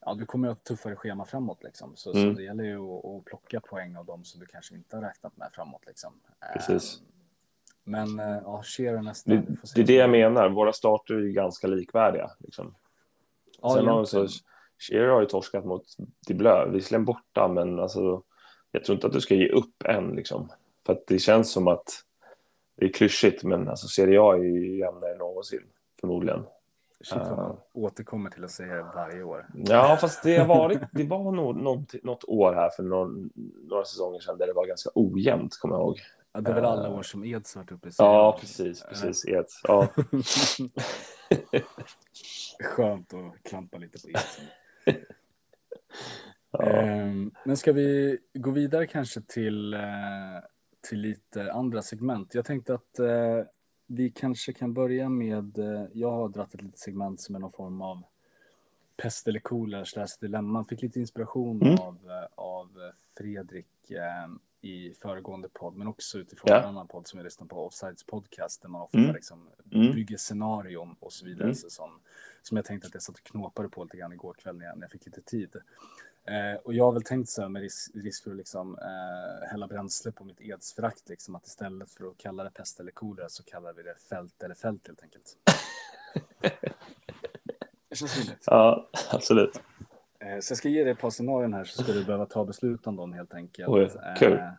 [0.00, 1.96] ja du kommer ju ha ett tuffare schema framåt liksom.
[1.96, 2.32] Så, Mm.
[2.34, 5.02] så det gäller ju att, att plocka poäng av dem som du kanske inte har
[5.02, 6.12] räknat med framåt liksom.
[6.40, 7.02] Eh, Precis.
[7.84, 9.30] Men eh, ja, Shearer nästa.
[9.30, 9.42] Det,
[9.74, 10.48] det är det jag menar.
[10.48, 12.30] Våra starter är ju ganska likvärdiga.
[12.38, 12.74] Liksom.
[13.62, 14.28] Ja, Sen har så.
[14.78, 15.84] Shearer har ju torskat mot
[16.26, 18.22] Diblö, visserligen borta, men alltså,
[18.72, 20.08] jag tror inte att du ska ge upp än.
[20.08, 20.52] Liksom.
[20.86, 21.90] För att det känns som att
[22.76, 25.62] det är klyschigt, men alltså, Serie A är ju jämnare än någonsin,
[26.00, 26.44] förmodligen.
[27.04, 27.56] Shit vad man Uh.
[27.72, 29.46] återkommer till att säga det varje år.
[29.54, 33.30] Ja, fast det, har varit, det var nog något, något år här för någon,
[33.68, 35.98] några säsonger sedan där det var ganska ojämnt, kommer jag ihåg.
[36.32, 36.94] Ja, det är väl alla Eh.
[36.98, 38.74] år som Eds varit uppe i Ja, serien.
[38.74, 38.84] precis.
[39.02, 39.46] precis Ed.
[39.68, 39.88] Ja.
[42.62, 44.44] Skönt att klampa lite på Edsen.
[46.52, 46.64] Ja.
[46.82, 49.80] Ehm, Men ska vi gå vidare kanske till, eh,
[50.80, 52.34] till lite andra segment?
[52.34, 53.40] Jag tänkte att eh,
[53.86, 57.52] vi kanske kan börja med, eh, jag har dragit ett litet segment som är någon
[57.52, 58.02] form av
[58.96, 60.64] pest eller kolera slash dilemma.
[60.64, 61.78] Fick lite inspiration Mm.
[61.78, 61.98] av,
[62.34, 62.68] av
[63.18, 63.66] Fredrik
[64.64, 66.58] i föregående podd, men också utifrån Ja.
[66.62, 69.14] en annan podd som jag lyssnar på, Offsides podcast, där man ofta Mm.
[69.14, 69.92] liksom Mm.
[69.94, 71.44] bygger scenarion och så vidare.
[71.44, 71.54] Mm.
[71.54, 71.90] Så som,
[72.42, 74.76] som jag tänkte att jag satt och knåpade på lite grann igår kväll när jag,
[74.78, 75.56] när jag fick lite tid.
[76.24, 79.48] Eh, och jag har väl tänkt så här med risk, risk för att liksom, eh,
[79.50, 83.28] hälla bränsle på mitt edsförakt, liksom, att istället för att kalla det pest eller kolera
[83.28, 85.36] så kallar vi det fält eller fält helt enkelt.
[87.88, 88.44] det känns rimligt.
[88.46, 89.60] ja, absolut.
[90.18, 92.44] Eh, så jag ska ge dig ett par scenarion här så ska du behöva ta
[92.44, 93.68] beslut om dem helt enkelt.
[93.68, 94.32] Oj, kul.
[94.32, 94.50] Eh,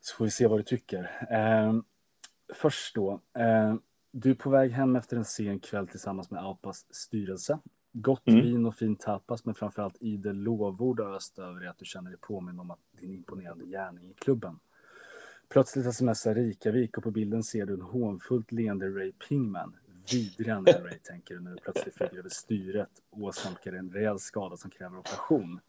[0.00, 1.26] så får vi se vad du tycker.
[1.30, 1.72] Eh,
[2.54, 3.20] först då.
[3.38, 3.74] Eh,
[4.10, 7.58] du är på väg hem efter en sen kväll tillsammans med Aupas styrelse.
[7.98, 8.40] Gott Mm.
[8.40, 12.18] vin och fin tapas, men framförallt idel lovord öst över dig att du känner dig
[12.20, 14.58] påminn om att din imponerande gärning i klubben.
[15.48, 19.76] Plötsligt smsar Rikavik och på bilden ser du en hånfullt leende Ray Pingman.
[20.12, 24.56] Vidrande Ray, tänker du när du plötsligt flyger över styret och åsamkar en rejäl skada
[24.56, 25.60] som kräver operation.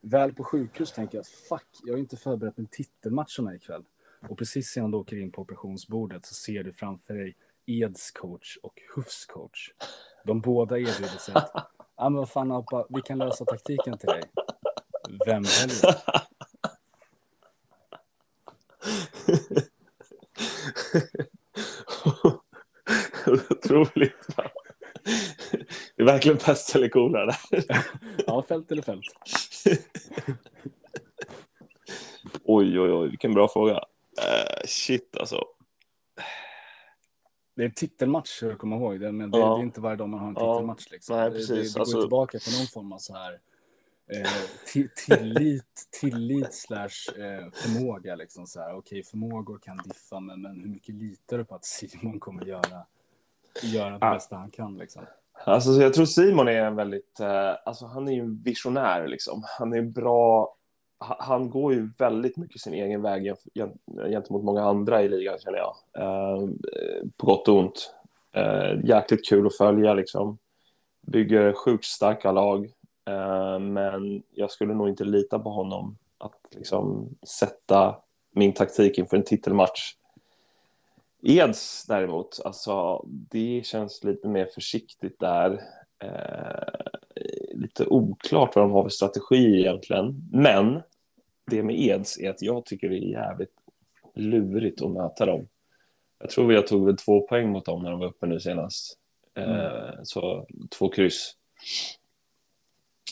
[0.00, 3.54] Väl på sjukhus tänker jag att fuck, jag har inte förberett en titelmatch som är
[3.54, 3.84] ikväll.
[4.28, 8.56] Och precis innan du åker in på operationsbordet så ser du framför dig Eds coach
[8.62, 9.70] och Hufs coach.
[10.24, 11.52] De båda erbjuder sig att,
[11.96, 14.22] ja men vad fan Appa, vi kan lösa taktiken till dig.
[15.26, 15.96] Vem väljer?
[23.50, 24.26] Otroligt.
[25.96, 27.36] Det är verkligen pest eller kolera där.
[28.26, 29.04] Ja, fält eller fält?
[32.44, 33.74] Oj, oj, oj, vilken bra fråga.
[33.74, 33.80] Uh,
[34.66, 35.44] shit, alltså.
[37.60, 39.00] Det är en titelmatch, du komma ihåg.
[39.00, 39.54] Det, men det, Ja.
[39.54, 40.90] det är inte varje dag man har en titelmatch.
[40.90, 41.16] Liksom.
[41.16, 41.48] Nej, Det- precis.
[41.48, 43.32] Det, det, går Alltså- tillbaka till någon form av så här
[44.12, 44.30] eh,
[44.74, 48.14] ti- tillit, tillit slash eh, förmåga.
[48.14, 48.74] Liksom, så här.
[48.76, 52.86] Okej, förmågor kan diffa, men, men hur mycket litar du på att Simon kommer göra,
[53.62, 54.78] göra det bästa han kan?
[54.78, 55.02] Liksom?
[55.44, 59.08] Alltså, så jag tror Simon är en väldigt, eh, alltså han är ju en visionär
[59.08, 59.42] liksom.
[59.58, 60.56] Han är bra,
[61.00, 63.34] han går ju väldigt mycket sin egen väg
[64.10, 65.74] gentemot många andra i ligan känner jag.
[65.94, 67.94] Ehm, eh, på gott och ont.
[68.32, 70.38] Ehm, jäkligt kul att följa liksom.
[71.00, 72.72] Bygger sjukt starka lag.
[73.04, 77.96] Ehm, men jag skulle nog inte lita på honom att liksom sätta
[78.30, 79.94] min taktik inför en titelmatch.
[81.22, 85.60] Eds däremot, alltså det känns lite mer försiktigt där.
[85.98, 86.90] Eh,
[87.54, 90.28] lite oklart vad de har för strategi egentligen.
[90.32, 90.82] Men
[91.46, 93.54] det med Eds är att jag tycker det är jävligt
[94.14, 95.48] lurigt att möta dem.
[96.18, 98.98] Jag tror jag tog väl två poäng mot dem när de var uppe nu senast.
[99.34, 100.46] Eh, Så
[100.78, 101.36] två kryss.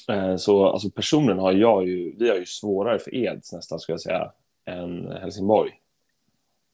[0.09, 3.95] Eh, så alltså personligen har jag ju, vi har ju svårare för Eds nästan skulle
[3.95, 4.33] jag säga,
[4.65, 5.81] än Helsingborg.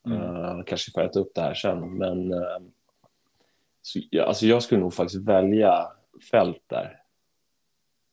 [0.06, 0.20] Mm.
[0.20, 2.58] Uh, kanske får äta upp det här sen, men eh,
[3.82, 5.86] så, ja, alltså jag skulle nog faktiskt välja
[6.30, 7.00] fält där,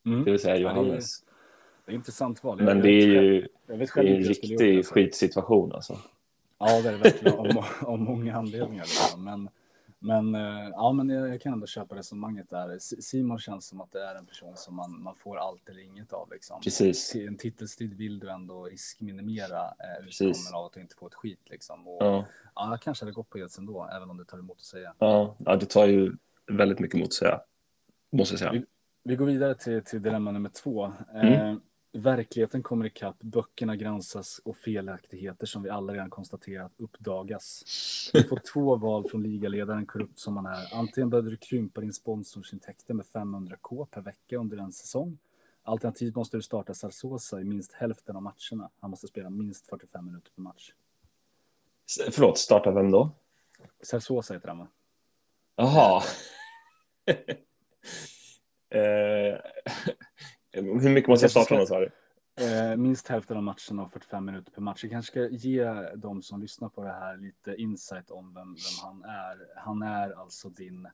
[0.05, 0.23] Mm.
[0.23, 1.23] det vill säga Johannes.
[1.91, 2.57] Intressant val.
[2.59, 4.93] Jag- men det är ju det är en gjort riktig det, så.
[4.93, 5.97] skitsituation alltså.
[6.59, 8.83] Ja, det är det verkligen av, av många anledningar.
[8.83, 9.23] Liksom.
[9.23, 9.49] Men,
[9.99, 12.79] men, eh, ja, men jag, jag kan ändå köpa resonemanget där.
[12.79, 16.13] Simon känns som att det är en person som man, man får allt eller inget
[16.13, 16.31] av.
[16.31, 16.61] Liksom.
[16.61, 17.15] Precis.
[17.15, 21.39] En titelstrid vill du ändå riskminimera eh, utgången av att du inte får ett skit.
[21.49, 21.87] Liksom.
[21.87, 22.25] Och, ja.
[22.55, 24.93] Ja, jag kanske hade gått på Eds ändå, även om det tar emot att säga.
[24.99, 26.13] ja, ja, det tar ju
[26.47, 27.41] väldigt mycket emot att säga,
[28.11, 28.63] måste jag säga.
[29.03, 30.93] Vi går vidare till, till dilemma nummer två.
[31.13, 31.33] Mm.
[31.33, 31.55] Eh,
[31.93, 37.63] verkligheten kommer ikapp, böckerna granskas och felaktigheter som vi alla redan konstaterat uppdagas.
[38.13, 40.75] Du får två val från ligaledaren, korrupt som han är.
[40.75, 45.17] Antingen behöver du krympa din sponsorsintäkter med 500k per vecka under en säsong.
[45.63, 48.69] Alternativt måste du starta Sarsosa i minst hälften av matcherna.
[48.79, 50.73] Han måste spela minst 45 minuter per match.
[52.11, 53.11] Förlåt, starta vem då?
[53.81, 54.67] Sarsosa heter han va?
[55.55, 56.03] Jaha.
[58.69, 59.39] eh,
[60.51, 61.89] hur mycket måste jag starta honom sa du?
[62.35, 64.83] Eh, minst hälften av matcherna och 45 minuter per match.
[64.83, 68.83] Jag kanske ska ge de som lyssnar på det här lite insight om vem, vem
[68.83, 69.47] han är.
[69.55, 70.87] Han är alltså din,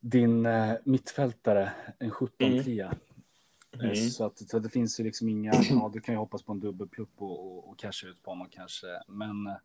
[0.00, 2.82] din eh, mittfältare, en 17-3.
[2.82, 2.94] Mm.
[3.80, 3.96] Mm.
[3.96, 6.52] Så, att, så att det finns ju liksom inga, ja du kan ju hoppas på
[6.52, 8.86] en dubbelplupp och, och, och casha ut på honom kanske.
[9.08, 9.56] Men eh,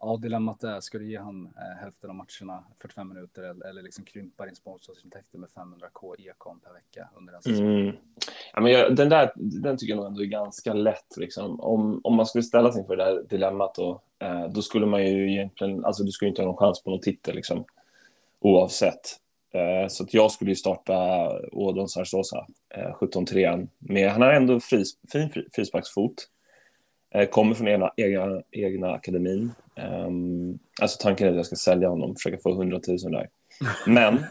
[0.00, 3.82] ja, dilemmat är, ska du ge han eh, hälften av matcherna 45 minuter eller, eller
[3.82, 7.66] liksom krympa din sponsorsintäkter med 500k ekon per vecka under en säsong?
[7.66, 7.96] Mm.
[8.52, 11.60] Ja, men jag, den där, den tycker jag nog ändå är ganska lätt liksom.
[11.60, 15.06] Om, om man skulle ställa sig inför det där dilemmat då, eh, då skulle man
[15.06, 17.64] ju egentligen, alltså du skulle inte ha någon chans på någon titel liksom,
[18.40, 19.20] oavsett.
[19.50, 23.68] Eh, så att jag skulle ju starta Ådon Sarsosa, eh, 17-3.
[23.78, 26.28] Men han har ändå fris, fin frisparksfot.
[27.14, 29.52] Eh, kommer från egna, egna, egna akademin.
[30.06, 33.28] Um, alltså tanken är att jag ska sälja honom, försöka få 100 000 där.
[33.86, 34.16] Men...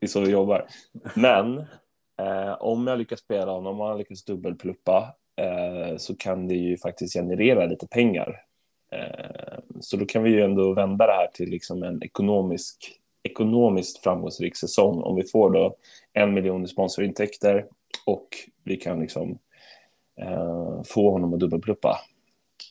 [0.00, 0.66] det är så vi jobbar.
[1.16, 1.58] Men
[2.18, 6.76] eh, om jag lyckas spela honom, om han lyckas dubbelpluppa, eh, så kan det ju
[6.76, 8.42] faktiskt generera lite pengar.
[8.92, 14.02] Eh, så då kan vi ju ändå vända det här till liksom en ekonomisk, ekonomiskt
[14.02, 15.76] framgångsrik säsong om vi får då
[16.12, 17.66] en miljon i sponsorintäkter
[18.06, 18.28] och
[18.64, 19.38] vi kan liksom
[20.86, 22.00] få honom att dubbelpluppa.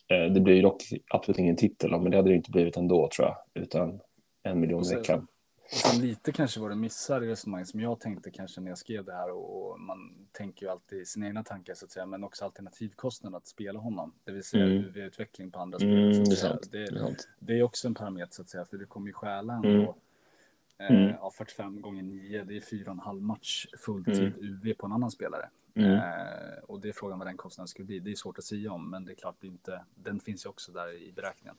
[0.08, 3.28] Eh, det blir dock absolut ingen titel, men det hade det inte blivit ändå tror
[3.28, 4.00] jag, utan
[4.42, 5.26] en miljon i veckan.
[5.72, 8.78] Och sen lite kanske vad du missar i resonemanget som jag tänkte kanske när jag
[8.78, 12.24] skrev det här och man tänker ju alltid sina egna tankar så att säga, men
[12.24, 14.84] också alternativkostnad att spela honom, det vill säga mm.
[14.84, 16.14] UV-utveckling på andra spelare.
[16.14, 18.86] Mm, det, är det, det, det, är också en parameter så att säga, för du
[18.86, 20.96] kommer ju stjäla ändå mm.
[20.96, 21.08] Mm.
[21.08, 24.34] Eh, 45 gånger 9, det är 4,5 match fulltid mm.
[24.40, 25.48] UV på en annan spelare.
[25.74, 25.92] Mm.
[25.92, 28.00] Eh, och det är frågan vad den kostnaden skulle bli.
[28.00, 29.84] Det är svårt att säga om, men det är klart det inte.
[29.94, 31.56] Den finns ju också där i beräkningen.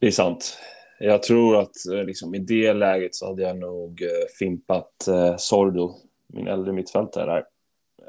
[0.00, 0.58] Det är sant.
[0.98, 5.36] Jag tror att eh, liksom, i det läget så hade jag nog eh, fimpat eh,
[5.36, 5.94] Sordo,
[6.26, 7.44] min äldre mittfältare där,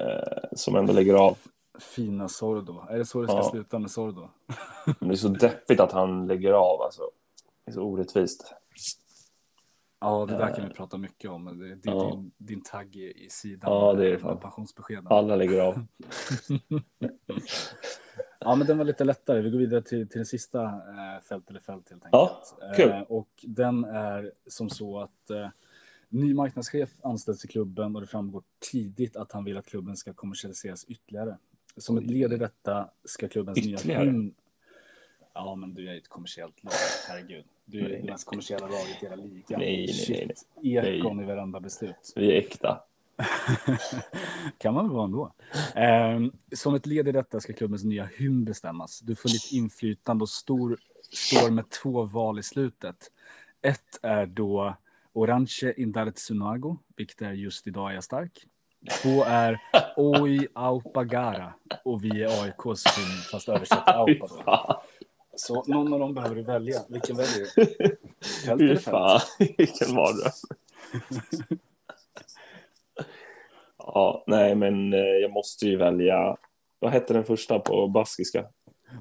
[0.06, 1.38] eh, som ändå lägger av.
[1.80, 2.82] Fina Sordo.
[2.90, 3.50] Är det så det ska ja.
[3.50, 4.28] sluta med Sordo?
[5.00, 7.02] det är så deppigt att han lägger av alltså.
[7.64, 8.54] Det är så orättvist.
[10.00, 11.44] Ja, det där kan vi prata mycket om.
[11.44, 12.10] Det, det är ja.
[12.10, 15.06] din, din tagg i, sidan ja, det är det pensionsbeskeden.
[15.06, 15.74] Alla lägger av.
[18.40, 19.40] ja, men den var lite lättare.
[19.40, 22.54] Vi går vidare till, till den sista eh, fält eller fält helt enkelt.
[22.60, 22.90] Ja, kul.
[22.90, 25.48] Eh, och den är som så att eh,
[26.08, 30.12] ny marknadschef anställs i klubben och det framgår tidigt att han vill att klubben ska
[30.12, 31.36] kommersialiseras ytterligare.
[31.76, 34.04] Som ett led i detta ska klubbens ytterligare.
[34.04, 34.34] nya hymn
[35.34, 36.72] Ja, men du är ett kommersiellt lag.
[37.08, 37.44] Herregud.
[37.70, 39.60] Du är nej, det mest kommersiella laget i hela ligan.
[39.60, 40.28] Nej, nej,
[40.62, 40.98] nej.
[40.98, 42.12] Ekon i varenda beslut.
[42.16, 42.80] Vi är äkta.
[44.58, 45.32] kan man väl vara ändå.
[45.74, 49.00] Eh, som ett led i detta ska klubbens nya hymn bestämmas.
[49.00, 50.78] Du får lite inflytande och stor,
[51.12, 53.10] står med två val i slutet.
[53.62, 54.76] Ett är då
[55.12, 58.46] Orange Indartsunago, vilket är just idag är jag stark.
[59.02, 59.60] Två är
[59.96, 61.52] Oi Aupagara
[61.84, 64.26] och vi är AIKs hymn fast översatt Aupa.
[64.44, 64.82] Då.
[65.40, 66.80] Så någon av dem behöver du välja.
[66.88, 67.66] Vilken väljer du?
[68.46, 69.22] Fält eller fält?
[69.58, 70.32] Vilken mardröm.
[73.78, 76.36] ja, nej, men eh, jag måste ju välja.
[76.78, 78.46] Vad hette den första på baskiska?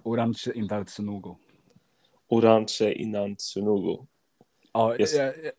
[0.04, 1.36] Orange Inantsunugo.
[2.28, 4.08] Orange Inantsunugo.
[4.74, 5.14] Ja, yes.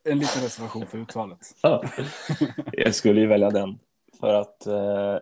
[0.05, 1.39] en liten reservation för uttalet.
[1.63, 1.85] ja.
[2.73, 3.79] Jag skulle ju välja den
[4.21, 5.19] för att eh,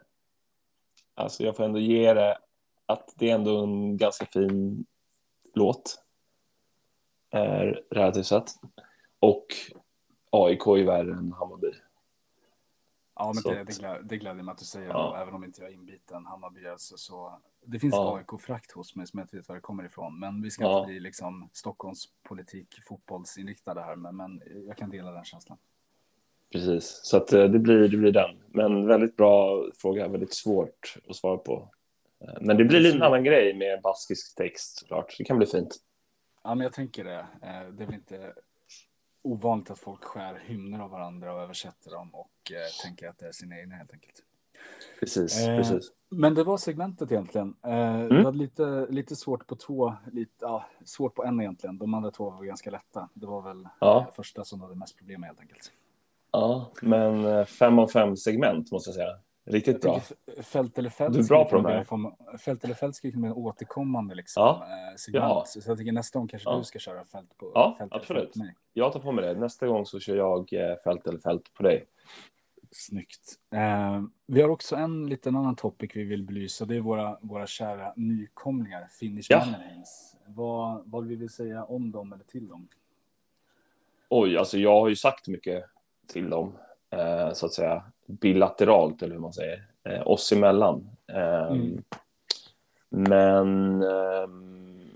[1.15, 2.39] alltså jag får ändå ge det
[2.87, 4.85] att det är ändå en ganska fin
[5.59, 6.05] låt.
[7.31, 8.51] Är relativt sett.
[9.19, 9.47] Och
[10.31, 11.73] AIK är värre än Hammarby.
[13.15, 15.13] Ja, men det, det, gläder, det gläder mig att du säger ja.
[15.13, 16.67] det, även om inte jag är inbiten Hammarby.
[16.67, 18.17] Alltså, så, det finns ja.
[18.19, 20.19] AIK-frakt hos mig som jag inte vet var det kommer ifrån.
[20.19, 20.79] Men vi ska ja.
[20.79, 23.97] inte bli liksom Stockholms politik fotbollsinriktade här.
[23.97, 25.59] Men, men jag kan dela den känslan.
[26.53, 28.37] Precis, så att, eh, det, blir, det blir den.
[28.49, 31.71] Men väldigt bra fråga, väldigt svårt att svara på.
[32.21, 35.15] Eh, men det blir lite en annan grej med baskisk text såklart.
[35.19, 35.77] Det kan bli fint.
[36.45, 37.19] Ja, men jag tänker det.
[37.19, 38.33] Eh, det är väl inte
[39.23, 43.27] ovanligt att folk skär hymner av varandra och översätter dem och eh, tänker att det
[43.27, 44.23] är sina egna helt enkelt.
[45.01, 45.93] Precis, eh, precis.
[46.09, 47.55] Men det var segmentet egentligen.
[47.67, 48.09] Eh, mm.
[48.09, 51.79] Du hade lite, lite svårt på två, lite, ja, svårt på en egentligen.
[51.79, 53.09] De andra två var ganska lätta.
[53.15, 54.11] Det var väl ja.
[54.17, 55.73] första som hade mest problem helt enkelt.
[56.33, 59.19] Ja, men fem av fem segment måste jag säga.
[59.49, 60.01] Riktigt bra.
[60.43, 61.15] Fält eller fält.
[61.15, 62.39] Du är bra på de här.
[62.39, 64.67] Fält eller fält ska kunna bli återkommande liksom, ja.
[64.67, 65.25] Eh, segment.
[65.25, 65.45] Ja.
[65.47, 66.57] Så jag tycker nästa gång kanske ja.
[66.57, 68.33] du ska köra fält på Ja, fält absolut.
[68.37, 69.41] Fält jag tar på mig det.
[69.41, 71.87] Nästa gång så kör jag eh, fält eller fält på dig.
[72.71, 73.35] Snyggt.
[73.55, 76.65] Eh, vi har också en liten annan topic vi vill belysa.
[76.65, 79.45] Det är våra, våra kära nykomlingar, Finnish ja.
[80.27, 82.69] vad, vad vill vi säga om dem eller till dem?
[84.09, 85.65] Oj, alltså jag har ju sagt mycket
[86.07, 86.53] till dem,
[86.91, 90.91] eh, så att säga, bilateralt eller hur man säger, eh, oss emellan.
[91.13, 91.83] Eh, mm.
[92.89, 94.29] Men eh,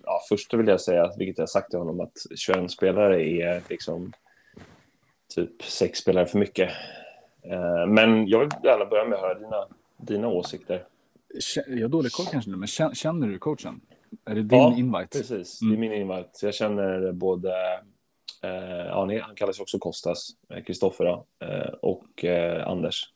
[0.02, 4.12] ja, först vill jag säga, vilket jag sagt till honom, att 21 spelare är liksom
[5.34, 6.70] typ sex spelare för mycket.
[7.42, 10.84] Eh, men jag vill gärna börja med att höra dina, dina åsikter.
[11.66, 13.80] Jag har dålig koll kanske nu, men känner du coachen?
[14.24, 15.18] Är det din ja, invite?
[15.18, 15.62] precis.
[15.62, 15.70] Mm.
[15.70, 16.46] Det är min invite.
[16.46, 17.52] Jag känner både,
[18.42, 20.28] ja, han kallas också Kostas,
[20.66, 23.12] Kristoffer eh, och eh, Anders.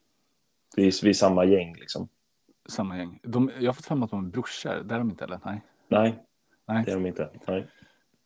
[0.77, 2.09] Vi, vi är samma gäng liksom.
[2.69, 3.21] Samma gäng.
[3.23, 5.41] De, jag har fått fram att de är brorsor, det är de inte eller?
[5.45, 5.63] Nej.
[5.89, 6.25] Nej,
[6.67, 6.85] Nej.
[6.85, 7.31] det är de inte.
[7.47, 7.67] Nej.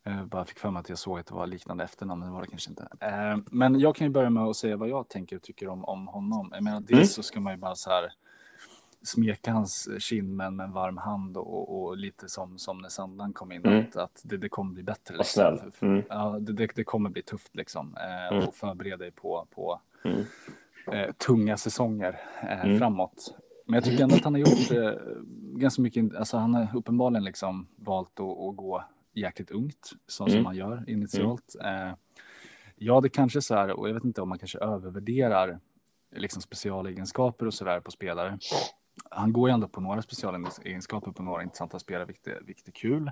[0.03, 2.35] Jag bara fick för mig att jag såg att det var liknande efternamn, men det
[2.35, 2.89] var det kanske inte.
[3.01, 5.85] Eh, men jag kan ju börja med att säga vad jag tänker och tycker om,
[5.85, 6.51] om honom.
[6.53, 7.07] Jag menar, dels mm.
[7.07, 8.13] så ska man ju bara så här
[9.03, 13.53] smeka hans kind med, en varm hand och, och, lite som, som när Sandland kom
[13.53, 13.81] in, mm.
[13.81, 15.17] att, att det, det, kommer bli bättre.
[15.17, 15.59] Liksom.
[15.81, 16.03] Mm.
[16.09, 17.97] Ja, det, det, kommer bli tufft liksom.
[17.97, 18.49] Eh, mm.
[18.49, 20.25] Och förbereda dig på, på mm.
[20.93, 22.79] eh, tunga säsonger eh, mm.
[22.79, 23.35] framåt.
[23.67, 24.93] Men jag tycker ändå att han har gjort eh,
[25.55, 30.35] ganska mycket, alltså han har uppenbarligen liksom valt att, att gå jäkligt ungt, så mm.
[30.35, 31.57] som man gör initialt.
[31.61, 31.89] Mm.
[31.89, 31.95] Eh,
[32.77, 35.59] ja, det kanske så här, och jag vet inte om man kanske övervärderar
[36.17, 38.39] liksom specialegenskaper och så där på spelare.
[39.11, 43.11] Han går ju ändå på några specialegenskaper på några intressanta spelare, vilket, vilket är kul.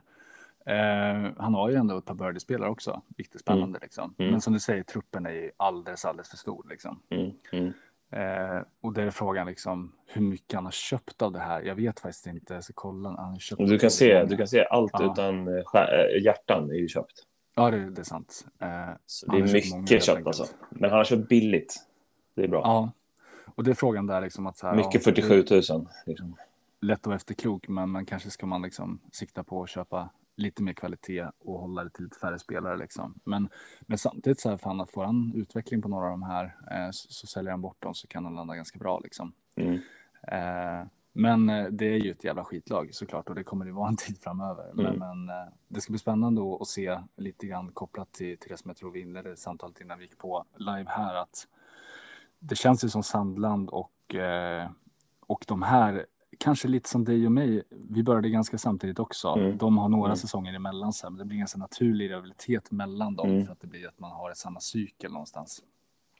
[0.66, 3.78] Eh, han har ju ändå ett par birdie-spelare också, vilket är spännande.
[3.78, 3.80] Mm.
[3.82, 4.14] Liksom.
[4.18, 4.30] Mm.
[4.30, 6.66] Men som du säger, truppen är ju alldeles, alldeles för stor.
[6.70, 7.02] Liksom.
[7.10, 7.30] Mm.
[7.52, 7.72] mm.
[8.12, 11.62] Eh, och det är frågan liksom hur mycket han har köpt av det här.
[11.62, 12.54] Jag vet faktiskt inte.
[12.54, 13.08] Jag ska kolla.
[13.08, 15.12] Han köpt du, kan se, du kan se allt ja.
[15.12, 17.24] utan äh, hjärtan är ju köpt.
[17.54, 18.46] Ja, det, det är sant.
[18.60, 18.68] Eh,
[19.26, 20.44] det är mycket köpt alltså.
[20.70, 21.74] Men han har köpt billigt.
[22.34, 22.60] Det är bra.
[22.64, 22.92] Ja,
[23.54, 25.62] och det är frågan där liksom att så här, Mycket 47 000.
[26.06, 26.37] Liksom.
[26.80, 30.62] Lätt att vara efterklok, men, men kanske ska man liksom sikta på att köpa lite
[30.62, 33.14] mer kvalitet och hålla det till lite färre spelare liksom.
[33.24, 33.48] Men,
[33.80, 36.90] men samtidigt så här, fan, att får han utveckling på några av de här eh,
[36.90, 39.32] så, så, säljer han bort dem så kan han landa ganska bra liksom.
[39.56, 39.74] Mm.
[40.22, 43.88] Eh, men eh, det är ju ett jävla skitlag såklart och det kommer det vara
[43.88, 44.70] en tid framöver.
[44.70, 44.84] Mm.
[44.84, 48.56] Men, men eh, det ska bli spännande att se lite grann kopplat till, till det
[48.56, 51.46] som jag tror vi inledde samtalet innan vi gick på live här att
[52.38, 54.70] det känns ju som Sandland och, eh,
[55.27, 56.07] och de här
[56.38, 59.29] kanske lite som dig och mig, vi började ganska samtidigt också.
[59.29, 59.59] Mm.
[59.59, 60.16] De har några mm.
[60.16, 63.46] säsonger emellan sig, men det blir en ganska naturlig rivalitet mellan dem mm.
[63.46, 65.62] för att det blir att man har ett samma cykel någonstans.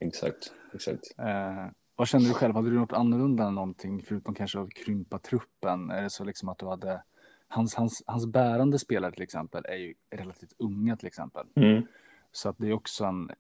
[0.01, 1.15] Exakt, exakt.
[1.19, 2.55] Eh, vad kände du själv?
[2.55, 5.91] Hade du något annorlunda än någonting förutom kanske att krympa truppen?
[5.91, 7.03] Är det så liksom att du hade
[7.49, 11.47] hans, hans, hans bärande spelare till exempel är ju relativt unga till exempel.
[11.57, 11.87] Mm.
[12.33, 13.31] Så att det är också en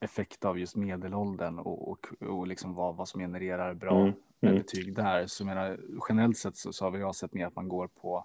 [0.00, 4.12] effekt av just medelåldern och, och, och liksom vad, vad som genererar bra mm.
[4.40, 4.54] Mm.
[4.56, 5.26] betyg där.
[5.26, 8.24] Så menar, generellt sett så, så har vi sett mer att man går på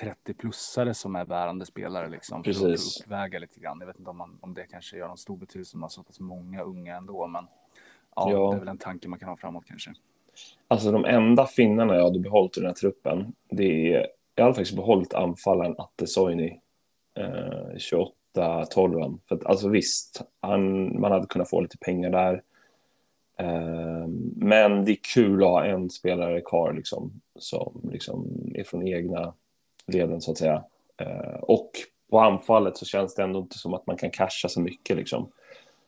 [0.00, 2.42] 30-plussare som är bärande spelare liksom.
[2.42, 2.62] Precis.
[2.62, 3.80] För att uppväga lite grann.
[3.80, 5.90] Jag vet inte om, man, om det kanske gör någon stor betydelse om man har
[5.90, 7.46] så pass många unga ändå, men
[8.16, 9.92] ja, ja, det är väl en tanke man kan ha framåt kanske.
[10.68, 14.54] Alltså de enda finnarna jag hade behållit i den här truppen, det är, jag hade
[14.54, 16.60] faktiskt behållit anfallaren Atte Soini,
[17.14, 18.12] eh, 28
[18.70, 22.42] 12 För att, alltså visst, han, man hade kunnat få lite pengar där.
[23.38, 28.88] Eh, men det är kul att ha en spelare kvar liksom, som liksom är från
[28.88, 29.32] egna
[29.86, 30.64] leden så att säga.
[30.96, 31.70] Eh, och
[32.10, 35.28] på anfallet så känns det ändå inte som att man kan casha så mycket liksom.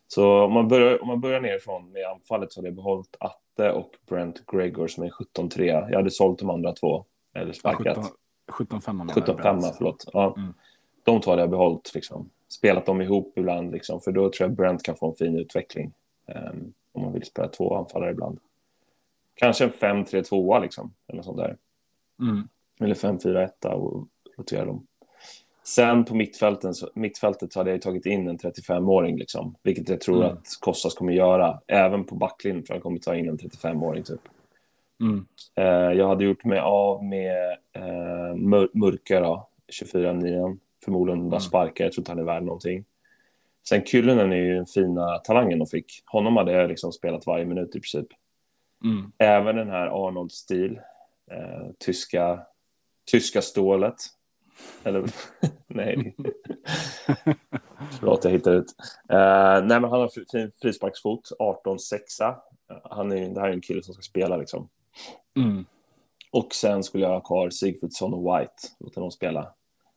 [0.08, 3.72] Så om man börjar, om man börjar nerifrån med anfallet så hade jag behållit Atte
[3.72, 5.90] och Brent Gregor som är 17-3.
[5.90, 7.98] Jag hade sålt de andra två, eller sparkat.
[8.52, 10.04] 17-5 17-5, förlåt.
[10.12, 10.34] Ja.
[10.36, 10.54] Mm.
[11.04, 12.30] De två hade jag behållit, liksom.
[12.48, 15.92] Spelat dem ihop ibland, liksom, för då tror jag Brent kan få en fin utveckling.
[16.26, 18.38] Um, om man vill spela två anfallare ibland.
[19.34, 21.56] Kanske en 5-3-2 liksom, eller sånt där.
[22.20, 22.48] Mm.
[22.80, 24.86] Eller 5-4-1 och rotera dem.
[25.62, 30.00] Sen på mittfälten, så, mittfältet så hade jag tagit in en 35-åring, liksom, vilket jag
[30.00, 30.32] tror mm.
[30.32, 31.60] att Kostas kommer göra.
[31.66, 34.02] Även på backlinjen tror jag kommer ta in en 35-åring.
[34.02, 34.20] Typ.
[35.00, 35.26] Mm.
[35.54, 40.58] Eh, jag hade gjort mig av med eh, mör Mörka, 24-9.
[40.88, 41.40] Förmodligen bara mm.
[41.40, 42.84] sparka, jag tror inte han är värd någonting.
[43.68, 46.02] Sen Kyllönen är ju den fina talangen de fick.
[46.06, 48.06] Honom hade jag liksom spelat varje minut i princip.
[48.84, 49.12] Mm.
[49.18, 50.80] Även den här Arnold Stil,
[51.30, 52.40] eh, tyska,
[53.10, 53.94] tyska stålet.
[54.84, 55.04] Eller
[55.66, 56.16] nej.
[57.98, 58.74] Förlåt, jag hittade ut.
[59.12, 62.34] Uh, nej, men han har fin frisparksfot, 18-6.
[62.84, 64.68] Han är, det här är en kille som ska spela liksom.
[65.36, 65.64] Mm.
[66.30, 69.54] Och sen skulle jag ha kvar Sigfridsson och White, låta dem spela.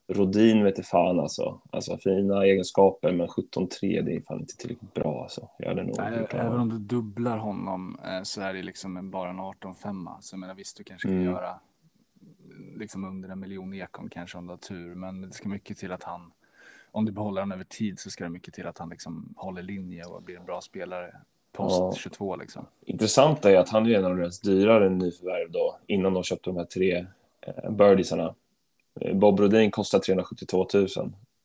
[0.07, 1.61] Rodin vet fan alltså.
[1.71, 5.49] Alltså fina egenskaper, men 17-3 det är fan inte tillräckligt bra alltså.
[5.57, 9.29] Jag hade nog Nej, även om du dubblar honom eh, så är det liksom bara
[9.29, 10.07] en 18-5.
[10.19, 11.31] Så jag menar visst, du kanske kan mm.
[11.31, 11.59] göra
[12.75, 14.95] liksom under en miljon ekon kanske om du har tur.
[14.95, 16.31] Men det ska mycket till att han,
[16.91, 19.61] om du behåller honom över tid så ska det mycket till att han liksom håller
[19.61, 21.15] linje och blir en bra spelare
[21.51, 21.93] post Ja.
[21.95, 22.65] 22 liksom.
[22.85, 26.57] Intressant är att han är en av deras dyrare nyförvärv då, innan de köpte de
[26.57, 27.05] här tre
[27.41, 28.35] eh, birdiesarna.
[29.01, 30.87] Eh, Bob Rodin kostar 372 000.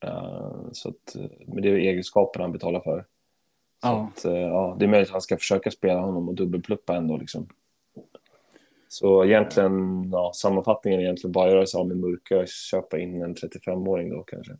[0.01, 3.01] Eh, så att, eh, men det är egenskaperna han betalar för.
[3.83, 4.09] Så Ja.
[4.17, 7.17] att, ja, det är möjligt att han ska försöka spela honom och dubbelpluppa ändå.
[7.17, 7.49] Liksom.
[8.89, 13.23] Så egentligen, ja, sammanfattningen är egentligen bara göra sig av med Murka och köpa in
[13.23, 14.57] en 35-åring då kanske.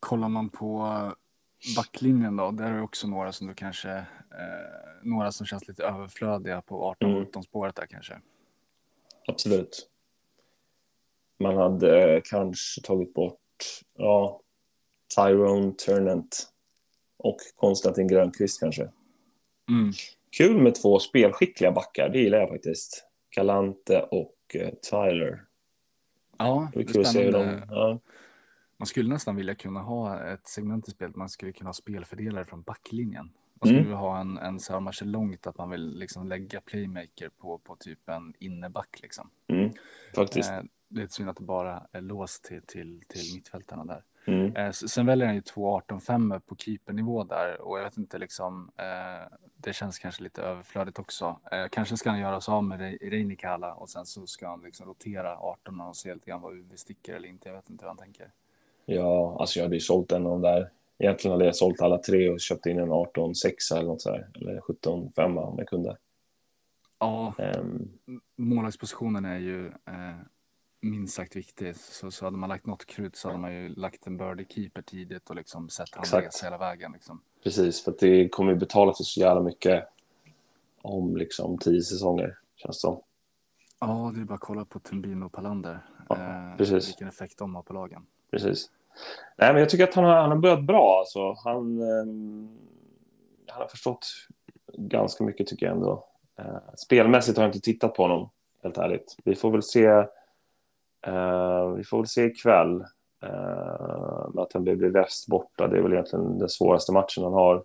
[0.00, 1.00] Kollar man på
[1.76, 4.04] backlinjen då, där är det också några som du kanske, eh,
[5.02, 7.42] några som känns lite överflödiga på 18-17 Mm.
[7.42, 8.20] spåret där kanske.
[9.28, 9.88] Absolut.
[11.38, 13.40] Man hade eh, kanske tagit bort
[13.98, 14.40] ja,
[15.16, 16.48] Tyrone Turnant
[17.16, 18.82] och Konstantin Grönqvist kanske.
[19.68, 19.92] Mm.
[20.36, 23.04] Kul med två spelskickliga backar, det gillar jag faktiskt.
[23.36, 25.42] Galante och eh, Tyler.
[26.38, 27.60] Ja, Det är kul att se hur de...
[27.70, 27.98] Ja,
[28.76, 31.16] Man skulle nästan vilja kunna ha ett segment i spelet.
[31.16, 33.30] Man skulle kunna ha spelfördelare från backlinjen.
[33.60, 33.92] Man skulle Mm.
[33.98, 37.76] ha en, en så här match långt att man vill liksom lägga playmaker på, på
[37.76, 39.30] typ en inneback liksom.
[39.48, 39.70] mm,
[40.14, 40.50] faktiskt.
[40.50, 44.02] Eh, det är synd att det bara är låst till, till, till mittfältarna där.
[44.26, 44.56] Mm.
[44.56, 48.70] Eh, sen väljer han ju två 18-5 på keepernivå där och jag vet inte liksom.
[48.76, 51.40] Eh, det känns kanske lite överflödigt också.
[51.52, 54.60] Eh, kanske ska han göra sig av med Re- Reinikala och sen så ska han
[54.60, 57.48] liksom rotera 18 och se lite grann vad UV sticker eller inte.
[57.48, 58.30] Jag vet inte hur han tänker.
[58.84, 60.70] Ja, alltså jag hade ju sålt en av de där.
[60.98, 64.28] Egentligen hade jag sålt alla tre och köpt in en 18-6 eller något så här.
[64.34, 65.96] Eller 17-5 om jag kunde.
[66.98, 67.88] Ja, Ehm,
[68.36, 70.16] målvaktspositionen är ju eh,
[70.90, 71.76] minst sagt viktig.
[71.76, 74.82] Så, så hade man lagt något krut så hade man ju lagt en birdie keeper
[74.82, 76.26] tidigt och liksom sett han Exakt.
[76.26, 76.92] resa hela vägen.
[76.92, 77.20] Liksom.
[77.42, 79.88] Precis, för det kommer ju betala för så jävla mycket
[80.82, 83.00] om liksom tio säsonger, känns det som.
[83.80, 85.78] Ja, det är bara att kolla på Tumbino och Palander.
[86.08, 86.88] Ja, eh, precis.
[86.88, 88.06] Vilken effekt de har på lagen.
[88.30, 88.70] Precis.
[89.36, 90.98] Nej, men jag tycker att han har, han har börjat bra.
[90.98, 91.32] Alltså.
[91.44, 92.58] Han, ehm,
[93.46, 94.06] han har förstått
[94.72, 96.06] ganska mycket, tycker jag ändå.
[96.38, 98.30] Eh, spelmässigt har jag inte tittat på honom,
[98.62, 99.16] helt ärligt.
[99.24, 100.06] Vi får väl se,
[101.06, 102.84] eh, vi får väl se ikväll.
[103.24, 107.64] Uh, att han blir väst borta, det är väl egentligen den svåraste matchen han har.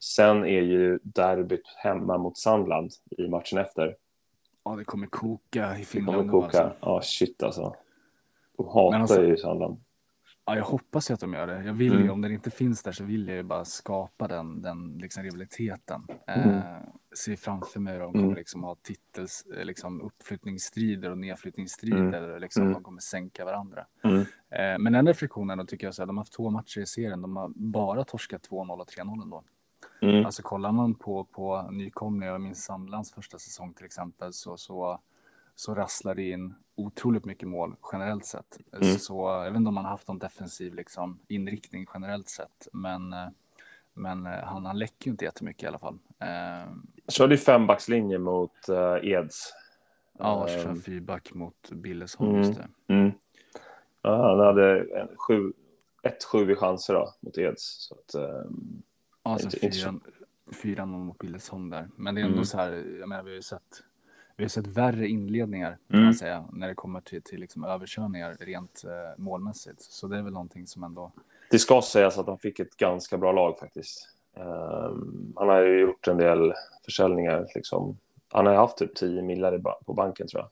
[0.00, 3.96] Sen är ju derbyt hemma mot Sandland i matchen efter.
[4.64, 6.46] Ja, det kommer koka i Det kommer Finland koka.
[6.46, 6.72] alltså.
[6.80, 7.74] Ja, shit alltså.
[8.56, 9.80] De hatar alltså- ju Sandland.
[10.44, 11.64] Ja, jag hoppas ju att de gör det.
[11.64, 12.10] Jag vill ju, Mm.
[12.10, 16.06] om den inte finns där så vill jag ju bara skapa den, den liksom rivaliteten.
[16.26, 16.48] Mm.
[16.56, 16.62] Eh,
[17.14, 18.36] se framför mig hur de kommer Mm.
[18.36, 22.40] liksom ha titels, eh, liksom uppflyttningsstrider och nedflyttningsstrider.
[22.40, 22.74] Liksom, Mm.
[22.74, 23.86] De kommer sänka varandra.
[24.04, 24.20] Mm.
[24.50, 26.86] Eh, men den reflektionen då tycker jag så här, de har haft två matcher i
[26.86, 27.22] serien.
[27.22, 29.44] De har bara torskat 2-0 och 3-0 ändå.
[30.02, 30.26] Mm.
[30.26, 35.00] Alltså kollar man på, på nykomlingar, jag minns Sandlands första säsong till exempel, så, så,
[35.54, 38.58] så rasslar det in otroligt mycket mål generellt sett.
[38.82, 38.98] Mm.
[38.98, 43.12] Så jag vet inte om man har haft någon defensiv liksom, inriktning generellt sett, men,
[43.12, 43.28] eh,
[43.94, 45.98] men eh, han, han läcker ju inte jättemycket i alla fall.
[46.18, 46.72] Eh,
[47.08, 49.52] körde ju fembackslinje mot uh, Eds.
[50.18, 52.42] ja, Ehm, kör fyrback mot Billesholm, mm.
[52.42, 52.94] just det.
[52.94, 53.10] Mm.
[54.02, 55.52] Ja, han hade en sju,
[56.02, 57.62] ett sju i chanser då, mot Eds.
[57.88, 58.82] Så att, ehm,
[59.22, 60.00] Ja, alltså inte- inte så- fyran,
[60.62, 61.88] fyran mot Billesholm där.
[61.96, 62.44] Men det är ändå Mm.
[62.44, 63.82] så här, jag menar vi har ju sett,
[64.36, 66.04] vi har sett värre inledningar kan Mm.
[66.04, 68.90] man säga när det kommer till, till liksom överkörningar rent eh,
[69.22, 69.82] målmässigt.
[69.82, 71.12] Så det är väl någonting som ändå,
[71.50, 74.08] det ska sägas att han fick ett ganska bra lag faktiskt.
[74.38, 76.52] Ehm, han har ju gjort en del
[76.84, 77.46] försäljningar.
[77.54, 77.98] Liksom.
[78.32, 80.42] Han har haft typ 10 millar ba- på banken tror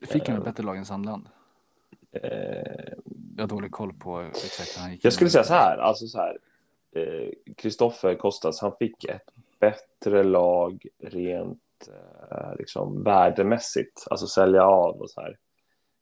[0.00, 0.08] jag.
[0.08, 0.38] fick han Eh.
[0.38, 1.26] ett bättre lag än Sandland?
[2.12, 2.92] Eh,
[3.36, 5.04] Jag har dålig koll på exakt han gick.
[5.04, 6.38] Jag skulle säga så här, alltså så här.
[7.56, 9.30] Kristoffer Kostas, han fick ett
[9.60, 11.88] bättre lag rent
[12.30, 15.38] eh, liksom värdemässigt, alltså sälja av och så här.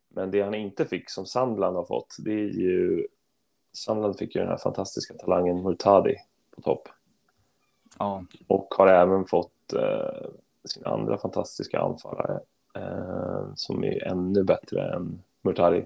[0.09, 3.07] Men det han inte fick som Sandland har fått, det är ju
[3.73, 6.15] Sandland fick ju den här fantastiska talangen Murtadi
[6.55, 6.89] på topp
[7.99, 10.29] Ja, och har även fått eh,
[10.65, 12.39] sin andra fantastiska anfallare
[12.75, 15.85] eh, som är ännu bättre än Murtadi,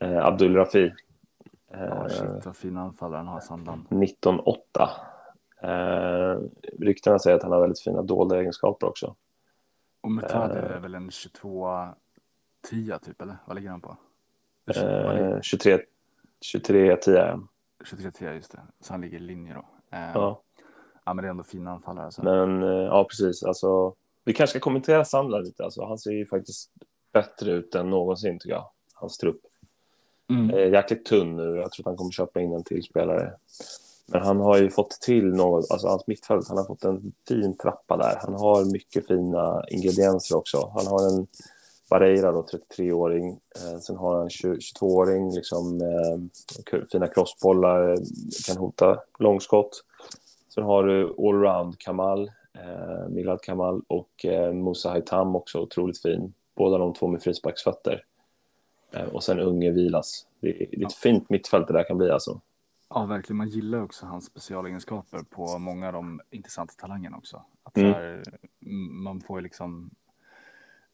[0.00, 0.92] eh, Abdul Rafi.
[1.70, 3.82] ja Eh, shit vad fina anfallare han har Sandland.
[3.88, 4.90] 19-8.
[5.62, 6.38] Eh,
[6.78, 9.14] ryktena säger att han har väldigt fina dolda egenskaper också.
[10.00, 10.76] Och Mutadi Eh.
[10.76, 11.88] är väl en 22
[12.70, 13.36] 10 typ eller?
[13.46, 13.96] Vad ligger han på?
[14.66, 15.78] Vad ligger- Eh, 23,
[16.40, 17.38] 23 10
[17.84, 18.60] 23 10 just det.
[18.80, 19.64] Så han ligger i linje då.
[19.96, 20.40] Eh, ja.
[21.04, 22.22] Ja men det är ändå fina anfallare alltså.
[22.22, 23.42] Men eh, ja, precis.
[23.42, 23.94] Alltså,
[24.24, 25.64] vi kanske ska kommentera Sandland lite.
[25.64, 26.70] Alltså, han ser ju faktiskt
[27.12, 28.70] bättre ut än någonsin tycker jag.
[28.94, 29.40] Hans trupp.
[30.30, 30.50] Mm.
[30.50, 31.42] är jäkligt tunn nu.
[31.42, 33.32] Jag tror att han kommer köpa in en till spelare.
[34.06, 37.56] Men han har ju fått till något, alltså hans mittfält, han har fått en fin
[37.56, 38.18] trappa där.
[38.20, 40.72] Han har mycket fina ingredienser också.
[40.74, 41.26] Han har en
[41.90, 43.28] Barreira då, 33-åring.
[43.30, 47.98] Eh, sen har han 22-åring, liksom eh, fina crossbollar,
[48.46, 49.84] kan hota långskott.
[50.54, 56.34] Sen har du allround Kamal, eh, Milad Kamal och eh, Musa Haitam också, otroligt fin.
[56.56, 58.04] Båda de två med frisparksfötter.
[58.92, 60.26] Eh, och sen unge Vilas.
[60.40, 62.40] Det det är ett fint mittfält det där kan bli alltså.
[62.90, 63.36] Ja, verkligen.
[63.36, 67.42] Man gillar också hans specialegenskaper på många av de intressanta talangerna också.
[67.62, 67.92] Att mm.
[67.92, 68.22] här,
[69.04, 69.90] man får ju liksom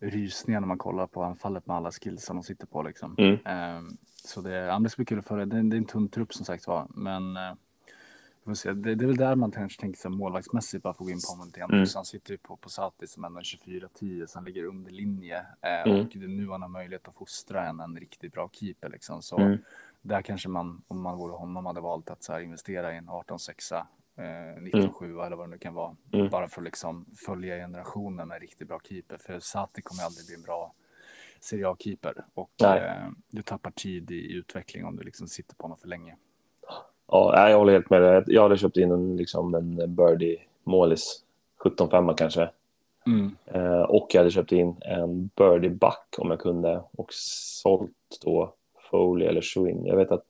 [0.00, 3.14] rysningar när man kollar på anfallet med alla skills som de sitter på liksom.
[3.18, 3.78] Mm.
[3.78, 5.46] Um, så det, ja, det ska bli kul att följa.
[5.46, 7.54] Det, det är en tunn trupp som sagt var, men uh,
[8.54, 11.32] det, det, är väl där man kanske tänker sig målvaktsmässigt bara få gå in på
[11.32, 11.70] honom lite grann.
[11.70, 11.86] Mm.
[11.94, 15.92] Han sitter ju på, på Sati som ändå 24-10 så han ligger under linje uh,
[15.92, 16.00] mm.
[16.00, 19.22] och det är nu han har möjlighet att fostra en, en riktigt bra keeper liksom.
[19.22, 19.58] Så mm.
[20.02, 23.08] där kanske man, om man vore honom, hade valt att så här, investera i en
[23.08, 23.76] 18-6
[24.18, 25.26] eh, 1907 mm.
[25.26, 25.96] eller vad det nu kan vara.
[26.12, 26.28] Mm.
[26.28, 29.18] Bara för att liksom följa generationen med riktigt bra keeper.
[29.18, 30.72] För Sati kommer aldrig bli en bra
[31.40, 32.24] Serie A-keeper.
[32.34, 36.16] Och eh, du tappar tid i utveckling om du liksom sitter på honom för länge.
[37.08, 38.24] Ja, jag håller helt med dig.
[38.26, 41.22] Jag hade köpt in en, liksom en birdie målis
[41.64, 42.50] 17-5 kanske.
[43.06, 43.36] Mm.
[43.46, 48.54] Eh, och jag hade köpt in en birdie back om jag kunde och sålt då
[48.90, 49.86] Foley eller Schwinn.
[49.86, 50.24] Jag vet att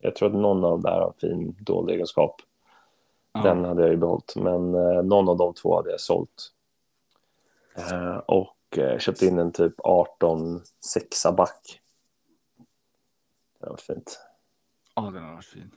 [0.00, 2.42] jag tror att någon av dem där har fin dold egenskap.
[3.32, 3.42] Ja.
[3.42, 6.52] Den hade jag ju behållit, men eh, någon av de två hade jag sålt.
[7.76, 11.80] Eh, och eh, köpt in en typ 18 sexa back.
[13.60, 14.20] Det varit fint.
[14.94, 15.70] Ja, den har varit fin.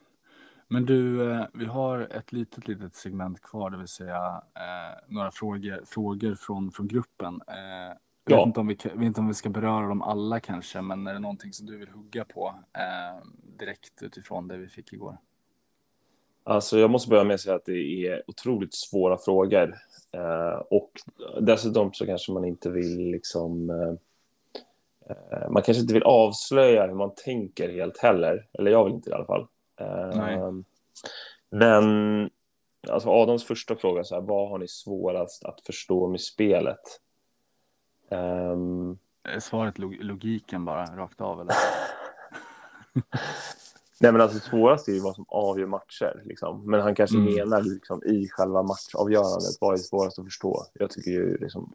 [0.67, 5.31] Men du, eh, vi har ett litet, litet segment kvar, det vill säga eh, några
[5.31, 7.41] frågor, frågor från, från gruppen.
[7.47, 7.97] Eh,
[8.27, 8.37] jag ja.
[8.37, 11.13] vet, inte om vi, vet inte om vi ska beröra dem alla kanske, men är
[11.13, 13.25] det någonting som du vill hugga på eh,
[13.59, 15.17] direkt utifrån det vi fick igår?
[16.43, 19.75] Alltså jag måste börja med att säga att det är otroligt svåra frågor.
[20.13, 20.91] Eh, och
[21.41, 23.69] dessutom så kanske man inte vill liksom...
[23.69, 28.47] Eh, man kanske inte vill avslöja hur man tänker helt heller.
[28.53, 29.47] Eller jag vill inte i alla fall.
[29.79, 30.51] Eh,
[31.51, 32.29] men
[32.89, 37.01] alltså Adams första fråga, så här, vad har ni svårast att förstå med spelet?
[38.09, 38.97] Um,
[39.39, 41.55] Svaret log logiken bara, rakt av eller?
[43.99, 46.21] Nej, men alltså svårast är ju vad som avgör matcher.
[46.25, 46.71] Liksom.
[46.71, 47.33] Men han kanske mm.
[47.33, 50.65] menar liksom, i själva matchavgörandet, vad är svårast att förstå?
[50.73, 51.73] Jag tycker ju liksom,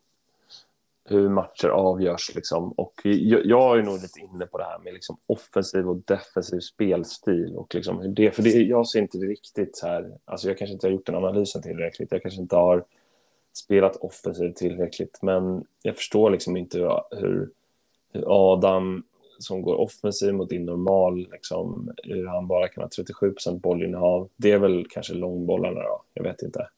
[1.11, 2.35] hur matcher avgörs.
[2.35, 2.73] Liksom.
[2.73, 6.61] Och jag, jag är nog lite inne på det här med liksom, offensiv och defensiv
[6.61, 7.57] spelstil.
[7.57, 10.13] Och liksom, hur det, för det, jag ser inte riktigt så här.
[10.25, 12.13] Alltså, jag kanske inte har gjort den analysen tillräckligt.
[12.13, 12.85] Jag kanske inte har
[13.53, 15.19] spelat offensivt tillräckligt.
[15.23, 16.79] Men jag förstår liksom inte
[17.11, 17.49] hur,
[18.13, 19.03] hur Adam
[19.39, 24.29] som går offensiv mot din normal, liksom, hur han bara kan ha 37 procent bollinnehav.
[24.37, 26.69] Det är väl kanske långbollarna då, jag vet inte.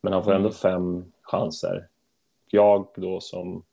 [0.00, 0.52] Men han får ändå mm.
[0.52, 1.88] fem chanser.
[2.56, 3.64] Jag då som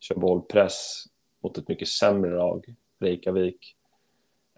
[0.00, 1.04] kör bollpress
[1.42, 3.76] mot ett mycket sämre lag, Reykjavik,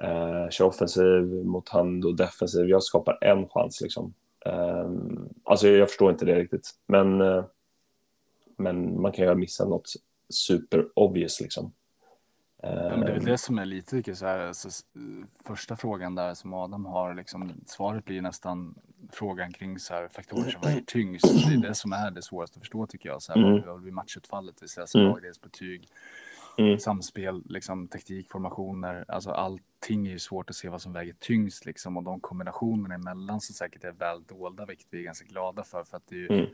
[0.02, 2.68] eh, kör offensiv mot han då defensiv.
[2.68, 4.14] Jag skapar en chans liksom.
[4.46, 4.90] Eh,
[5.44, 7.44] alltså jag förstår inte det riktigt, men, eh,
[8.56, 9.92] men man kan ju ha missat något
[10.28, 11.72] super obvious liksom.
[12.74, 14.68] Ja, men det är väl det som är lite så här, alltså,
[15.44, 18.74] första frågan där som Adam har, liksom, svaret blir nästan
[19.12, 21.48] frågan kring så här, faktorer som väger tyngst.
[21.48, 23.22] Det är det som är det svåraste att förstå tycker jag.
[23.22, 23.66] Så här, mm.
[23.66, 24.56] Vad blir matchutfallet?
[24.60, 25.12] Det är mm.
[25.12, 25.88] lagdelsbetyg,
[26.58, 26.78] mm.
[26.78, 29.04] samspel, liksom, taktik, formationer.
[29.08, 31.96] Alltså allting är ju svårt att se vad som väger tyngst liksom.
[31.96, 35.84] Och de kombinationerna emellan som säkert är väl dolda, vilket vi är ganska glada för.
[35.84, 36.46] För att det är ju, mm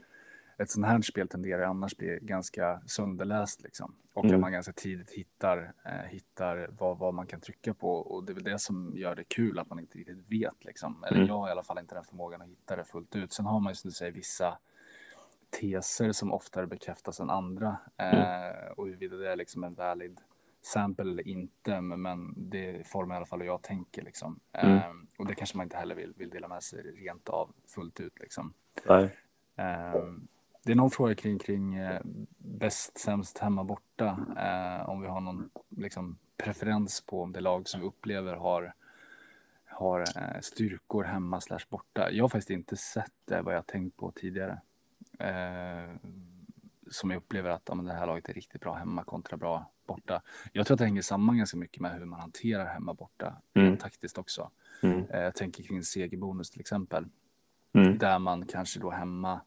[0.57, 3.95] ett sånt här spel tenderar annars bli ganska sönderläst liksom.
[4.13, 4.35] Och mm.
[4.35, 7.89] att man ganska tidigt hittar, eh, hittar vad, vad man kan trycka på.
[7.89, 11.03] Och det är väl det som gör det kul, att man inte riktigt vet liksom.
[11.03, 11.27] Eller mm.
[11.27, 13.33] jag har i alla fall inte den förmågan att hitta det fullt ut.
[13.33, 14.57] Sen har man ju som du säger vissa
[15.59, 17.77] teser som oftare bekräftas än andra.
[17.97, 18.19] Mm.
[18.19, 20.19] Eh, och huruvida det är liksom en valid
[20.61, 24.39] sample eller inte, men, det formar i alla fall hur jag tänker liksom.
[24.51, 24.77] Mm.
[24.77, 27.99] Eh, och det kanske man inte heller vill, vill dela med sig rent av fullt
[27.99, 28.53] ut liksom.
[28.85, 29.17] Nej.
[30.65, 32.01] Det är någon fråga kring, kring eh,
[32.37, 34.17] bäst, sämst, hemma, borta.
[34.37, 38.73] Eh, om vi har någon liksom, preferens på om det lag som vi upplever har,
[39.65, 42.11] har eh, styrkor hemma slash borta.
[42.11, 44.61] Jag har faktiskt inte sett det vad jag tänkt på tidigare.
[45.19, 45.95] Eh,
[46.91, 50.21] som jag upplever att ja, det här laget är riktigt bra hemma kontra bra borta.
[50.51, 53.77] Jag tror att det hänger samman ganska mycket med hur man hanterar hemma borta, mm.
[53.77, 54.51] taktiskt också.
[54.83, 55.05] Mm.
[55.09, 57.05] Eh, jag tänker kring segerbonus till exempel.
[57.73, 57.97] Mm.
[57.97, 59.41] Där man kanske då hemma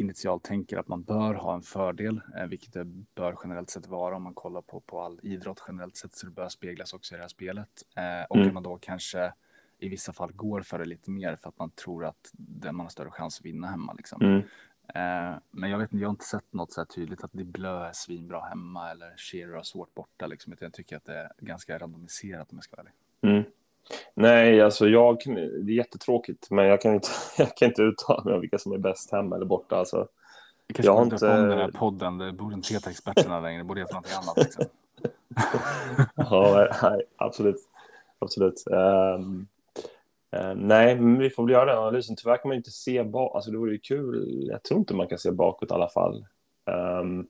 [0.00, 2.84] initialt tänker att man bör ha en fördel, eh, vilket det
[3.14, 6.32] bör generellt sett vara om man kollar på, på all idrott generellt sett, så det
[6.32, 7.82] bör speglas också i det här spelet.
[7.96, 8.54] Eh, och mm.
[8.54, 9.32] man då kanske
[9.78, 12.32] i vissa fall går för det lite mer för att man tror att
[12.62, 13.92] man har större chans att vinna hemma.
[13.92, 14.22] Liksom.
[14.22, 14.38] Mm.
[14.94, 17.42] Eh, men jag vet inte, jag har inte sett något så här tydligt att det
[17.42, 20.26] är svinbra hemma eller Shearer har svårt borta.
[20.26, 20.54] Liksom.
[20.60, 23.36] Jag tycker att det är ganska randomiserat om jag ska vara ärlig.
[23.36, 23.50] Mm.
[24.14, 25.18] Nej, alltså jag,
[25.64, 27.08] det är jättetråkigt, men jag kan inte,
[27.38, 29.76] jag kan inte uttala mig om vilka som är bäst hemma eller borta.
[29.76, 30.08] Alltså,
[30.66, 33.64] kanske jag har inte om den här podden, det borde inte heta experterna längre, det
[33.64, 34.36] borde heta någonting annat.
[34.36, 34.64] Liksom.
[36.14, 37.56] ja, nej, absolut.
[38.18, 38.64] absolut.
[38.66, 39.48] Um,
[40.36, 42.16] uh, nej, men vi får väl göra den analysen.
[42.16, 43.34] Tyvärr kan man inte se bakåt.
[43.34, 44.46] Alltså, det vore ju kul.
[44.50, 46.26] Jag tror inte man kan se bakåt i alla fall.
[47.00, 47.26] Um,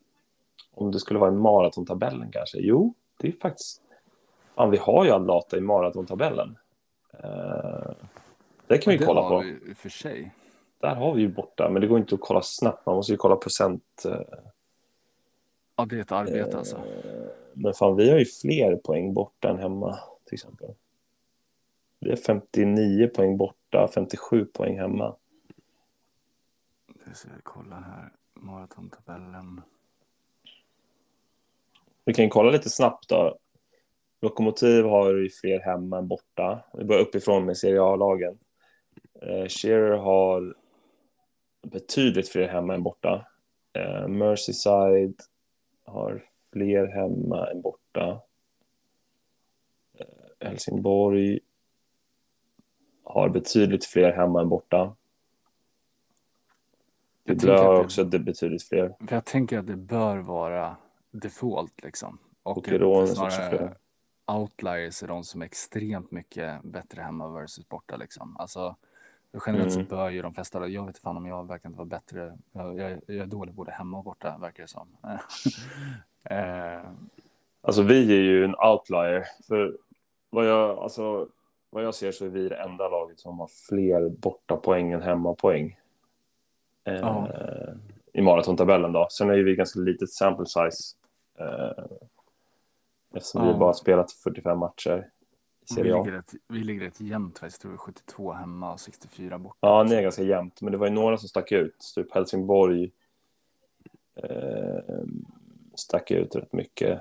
[0.75, 2.59] om det skulle vara en maratontabellen kanske.
[2.59, 3.83] Jo, det är faktiskt.
[4.55, 6.59] Fan, vi har ju all data i maratontabellen.
[7.25, 7.93] Uh,
[8.67, 9.45] det kan vi det kolla på.
[9.67, 10.35] Vi för sig.
[10.79, 12.87] Där har vi ju borta, men det går inte att kolla snabbt.
[12.87, 14.03] Man måste ju kolla procent.
[14.07, 14.21] Uh,
[15.77, 16.81] ja, det är ett arbete alltså.
[17.53, 20.75] Men fan, vi har ju fler poäng borta än hemma till exempel.
[22.01, 25.17] Det är 59 poäng borta, 57 poäng hemma.
[27.07, 29.63] Det ska jag kolla här, maratontabellen.
[32.05, 33.39] Vi kan kolla lite snabbt då.
[34.23, 36.65] Lokomotiv har ju fler hemma än borta.
[36.73, 38.39] Vi börjar uppifrån med Serie A-lagen.
[39.23, 40.55] Eh, Shearer har
[41.63, 43.27] betydligt fler hemma än borta.
[43.73, 45.15] Eh, Merseyside
[45.85, 48.21] har fler hemma än borta.
[49.99, 51.41] Eh, Helsingborg
[53.05, 54.97] har betydligt fler hemma än borta.
[57.25, 58.95] Jag har också det betydligt fler.
[59.11, 60.77] jag tänker att det bör vara
[61.11, 62.19] default liksom.
[62.43, 63.75] Och, och också fler.
[64.39, 68.37] Outliers är de som är extremt mycket bättre hemma versus borta liksom.
[68.37, 68.77] Alltså
[69.47, 69.87] generellt mm.
[69.87, 72.39] så bör ju de flesta, jag vet fan om jag verkar inte vara bättre.
[72.53, 74.89] Jag, jag, jag är dålig både hemma och borta verkar det som.
[76.25, 76.91] Eh.
[77.61, 79.25] Alltså vi är ju en outlier.
[79.49, 79.77] För
[80.31, 81.29] vad jag, alltså,
[81.71, 85.03] vad jag ser så är vi det enda laget som har fler borta poäng än
[85.03, 85.79] hemmapoäng.
[86.85, 87.29] Eh, oh.
[88.13, 89.07] I maratontabellen då.
[89.11, 90.97] Sen är vi ganska litet sample size.
[91.39, 91.85] Eh,
[93.15, 93.53] eftersom oh.
[93.53, 95.11] vi bara spelat 45 matcher.
[95.77, 99.59] Vi ligger, rätt, vi ligger rätt jämnt, jag tror 72 hemma och 64 borta.
[99.61, 101.93] Ja, ni är ganska jämnt, men det var ju några som stack ut.
[101.95, 102.91] Typ Helsingborg,
[104.17, 105.05] eh,
[105.75, 107.01] stack ut rätt mycket.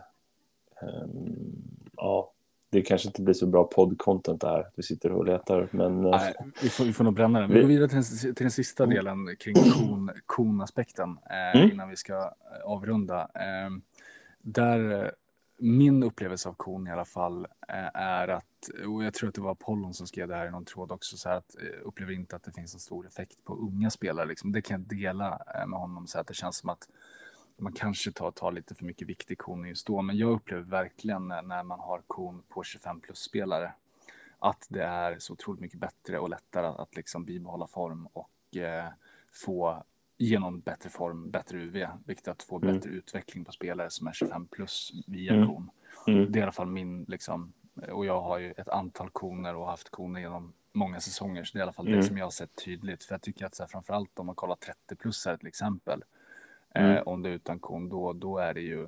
[0.81, 1.61] Um,
[1.97, 2.33] ja,
[2.69, 4.69] det kanske inte blir så bra poddcontent här.
[4.75, 6.05] Vi sitter och letar, men.
[6.05, 7.49] Eh, Nej, vi, får, vi får nog bränna den.
[7.49, 8.95] Vi går vidare till, den, till den sista mm.
[8.95, 11.71] delen kring kon, konaspekten eh, mm.
[11.71, 13.21] innan vi ska eh, avrunda.
[13.21, 13.69] Eh,
[14.41, 15.11] där
[15.59, 19.41] min upplevelse av kon i alla fall eh, är att, och jag tror att det
[19.41, 22.35] var Apollon som skrev det här i någon tråd också, så att eh, upplever inte
[22.35, 24.25] att det finns en stor effekt på unga spelare.
[24.25, 24.51] Liksom.
[24.51, 26.89] Det kan jag dela eh, med honom, så att det känns som att
[27.57, 30.63] man kanske tar, tar lite för mycket vikt i kon just då, men jag upplever
[30.63, 33.73] verkligen när man har kon på 25 plus spelare
[34.39, 38.57] att det är så otroligt mycket bättre och lättare att, att liksom bibehålla form och
[38.57, 38.89] eh,
[39.31, 39.83] få
[40.19, 42.75] genom bättre form, bättre UV, vilket är att få mm.
[42.75, 45.47] bättre utveckling på spelare som är 25 plus via mm.
[45.47, 45.69] kon.
[46.07, 46.31] Mm.
[46.31, 47.53] Det är i alla fall min, liksom,
[47.91, 51.57] och jag har ju ett antal koner och haft koner genom många säsonger, så det
[51.57, 52.03] är i alla fall det mm.
[52.03, 53.03] som jag har sett tydligt.
[53.03, 56.03] För jag tycker att så här, framförallt om man kollar 30 plus här till exempel,
[56.73, 56.91] Mm.
[56.91, 58.87] Eh, om det är utan kon, då, då är det ju,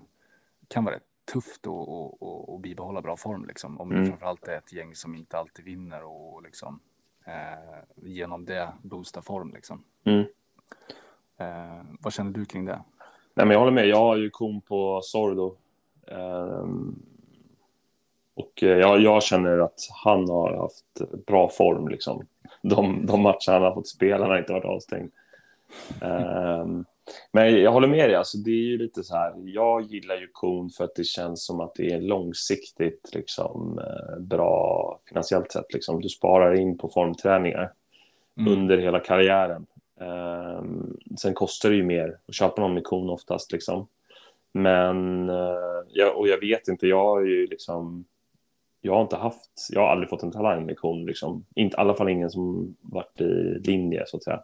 [0.67, 3.45] kan vara rätt tufft att, att, att, att bibehålla bra form.
[3.45, 3.81] Liksom.
[3.81, 4.03] Om mm.
[4.03, 6.79] det framförallt är ett gäng som inte alltid vinner och liksom,
[7.25, 9.53] eh, genom det boosta form.
[9.53, 9.83] Liksom.
[10.03, 10.25] Mm.
[11.41, 12.79] Eh, vad känner du kring det?
[13.33, 13.87] Nej, men jag håller med.
[13.87, 15.55] Jag har ju kon på Sordo.
[16.07, 16.95] Ehm,
[18.35, 21.87] och eh, jag, jag, känner att han har haft bra form.
[21.87, 22.25] Liksom.
[22.61, 25.11] De, de matcher han har fått spela, han har inte varit avstängd.
[26.01, 26.85] Um,
[27.31, 30.27] men jag håller med dig, alltså, det är ju lite så här, jag gillar ju
[30.31, 35.73] kon för att det känns som att det är långsiktigt liksom, eh, bra finansiellt sett.
[35.73, 36.01] Liksom.
[36.01, 37.71] Du sparar in på formträningar
[38.37, 38.53] mm.
[38.53, 39.65] under hela karriären.
[40.01, 43.51] Um, sen kostar det ju mer att köpa någon med kon oftast.
[43.51, 43.87] Liksom.
[44.51, 48.05] Men, uh, jag, och jag vet inte, jag har ju liksom,
[48.81, 51.05] jag har inte haft, jag har aldrig fått en talang med kon.
[51.05, 51.45] Liksom.
[51.55, 54.43] Inte, I alla fall ingen som varit i linje så att säga.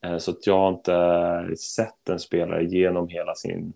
[0.00, 3.72] Eh, så att jag har inte sett en spelare genom hela sin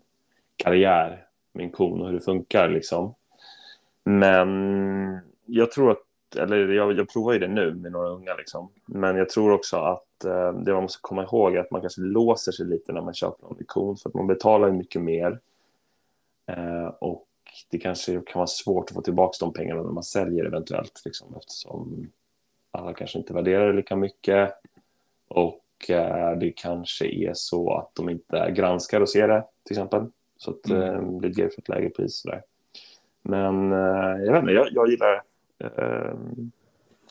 [0.55, 3.15] karriär med en kon och hur det funkar liksom.
[4.03, 8.69] Men jag tror att, eller jag, jag provar ju det nu med några unga liksom.
[8.85, 10.04] Men jag tror också att eh,
[10.65, 13.47] det man måste komma ihåg är att man kanske låser sig lite när man köper
[13.47, 15.39] med kon för att man betalar mycket mer.
[16.45, 17.27] Eh, och
[17.69, 21.35] det kanske kan vara svårt att få tillbaka de pengarna när man säljer eventuellt liksom,
[21.35, 22.11] eftersom
[22.71, 24.53] alla kanske inte värderar det lika mycket.
[25.27, 30.05] Och Eh, det kanske är så att de inte granskar och ser det till exempel.
[30.37, 30.81] Så att mm.
[30.81, 32.23] Eh, det ger för ett lägre pris.
[32.23, 32.41] Där.
[33.21, 35.23] Men eh, jag vet inte, jag, jag gillar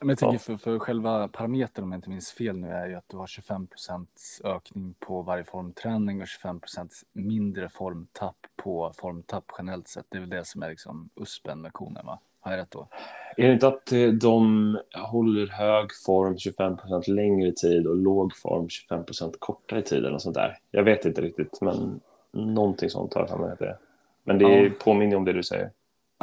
[0.01, 2.95] Men jag tänker för, för själva parametern om jag inte minns fel nu är ju
[2.95, 4.07] att du har 25%
[4.45, 10.07] ökning på varje formträning och 25% mindre formtapp på formtapp generellt sett.
[10.09, 12.19] Det är väl det som är liksom USPen med konen va?
[12.41, 12.89] Har jag rätt då?
[13.37, 18.67] Är det inte att eh, de håller hög form 25% längre tid och låg form
[18.91, 20.59] 25% kortare tid eller sånt där?
[20.71, 22.01] Jag vet inte riktigt, men
[22.33, 23.77] någonting sånt har jag för mig att det är.
[24.25, 24.71] Men det Ja.
[24.85, 25.71] påminner om det du säger.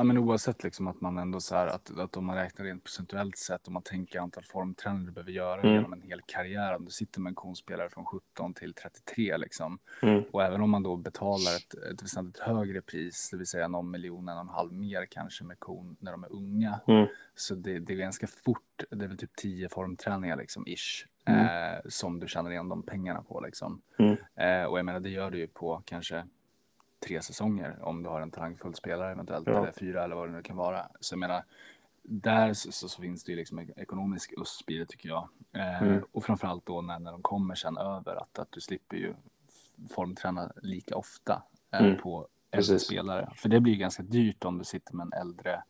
[0.01, 2.83] Ja, men oavsett liksom att man ändå så här att, att om man räknar rent
[2.83, 5.73] procentuellt sett om man tänker antal formträningar du behöver göra Mm.
[5.75, 6.75] genom en hel karriär.
[6.75, 9.79] Om du sitter med en konspelare från 17 till 33 liksom.
[10.01, 10.23] Mm.
[10.31, 13.91] Och även om man då betalar ett, ett väsentligt högre pris, det vill säga någon
[13.91, 16.79] miljon, en och en halv mer kanske med kon när de är unga.
[16.87, 17.07] Mm.
[17.35, 21.05] Så det, det är ganska fort, det är väl typ 10 formträningar liksom ish.
[21.25, 21.45] Mm.
[21.45, 23.81] Eh, som du tjänar igen de pengarna på liksom.
[23.99, 24.17] Mm.
[24.35, 26.23] Eh, och jag menar det gör du ju på kanske
[27.07, 29.57] tre säsonger om du har en talangfull spelare eventuellt Ja.
[29.57, 30.87] eller fyra eller vad det nu kan vara.
[30.99, 31.43] Så jag menar
[32.03, 35.27] där så, så, finns det ju liksom ekonomisk USP i det tycker jag.
[35.53, 36.03] Eh, Mm.
[36.11, 39.13] Och framförallt då när, när de kommer sen över att, att du slipper ju
[39.89, 41.97] formträna lika ofta eh, Mm.
[41.97, 43.31] på äldre spelare.
[43.35, 45.63] För det blir ju ganska dyrt om du sitter med en äldre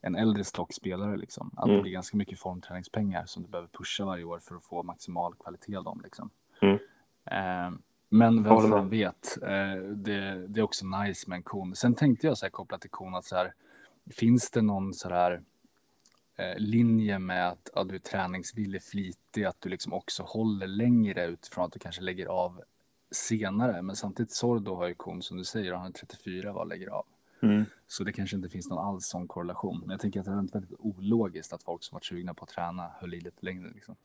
[0.00, 1.50] en äldre stockspelare liksom.
[1.56, 1.76] Att Mm.
[1.76, 5.34] det blir ganska mycket formträningspengar som du behöver pusha varje år för att få maximal
[5.34, 6.30] kvalitet av dem liksom.
[6.62, 6.78] Mm.
[7.24, 7.78] Eh,
[8.08, 11.74] men vem fan vet, eh, det, det är också nice med en kon.
[11.74, 13.54] Sen tänkte jag så här kopplat till kon att så här,
[14.10, 15.42] finns det någon så här
[16.36, 21.26] eh, linje med att ja, du är träningsvillig, flitig, att du liksom också håller längre
[21.26, 22.62] utifrån att du kanske lägger av
[23.10, 23.82] senare.
[23.82, 27.06] Men samtidigt Sordo har ju kon som du säger, han är 34 var lägger av.
[27.40, 27.64] Mm.
[27.86, 29.80] Så det kanske inte finns någon alls sån korrelation.
[29.80, 32.44] Men jag tänker att det är väldigt, väldigt ologiskt att folk som varit sugna på
[32.44, 33.70] att träna höll i lite längre.
[33.74, 33.96] Liksom.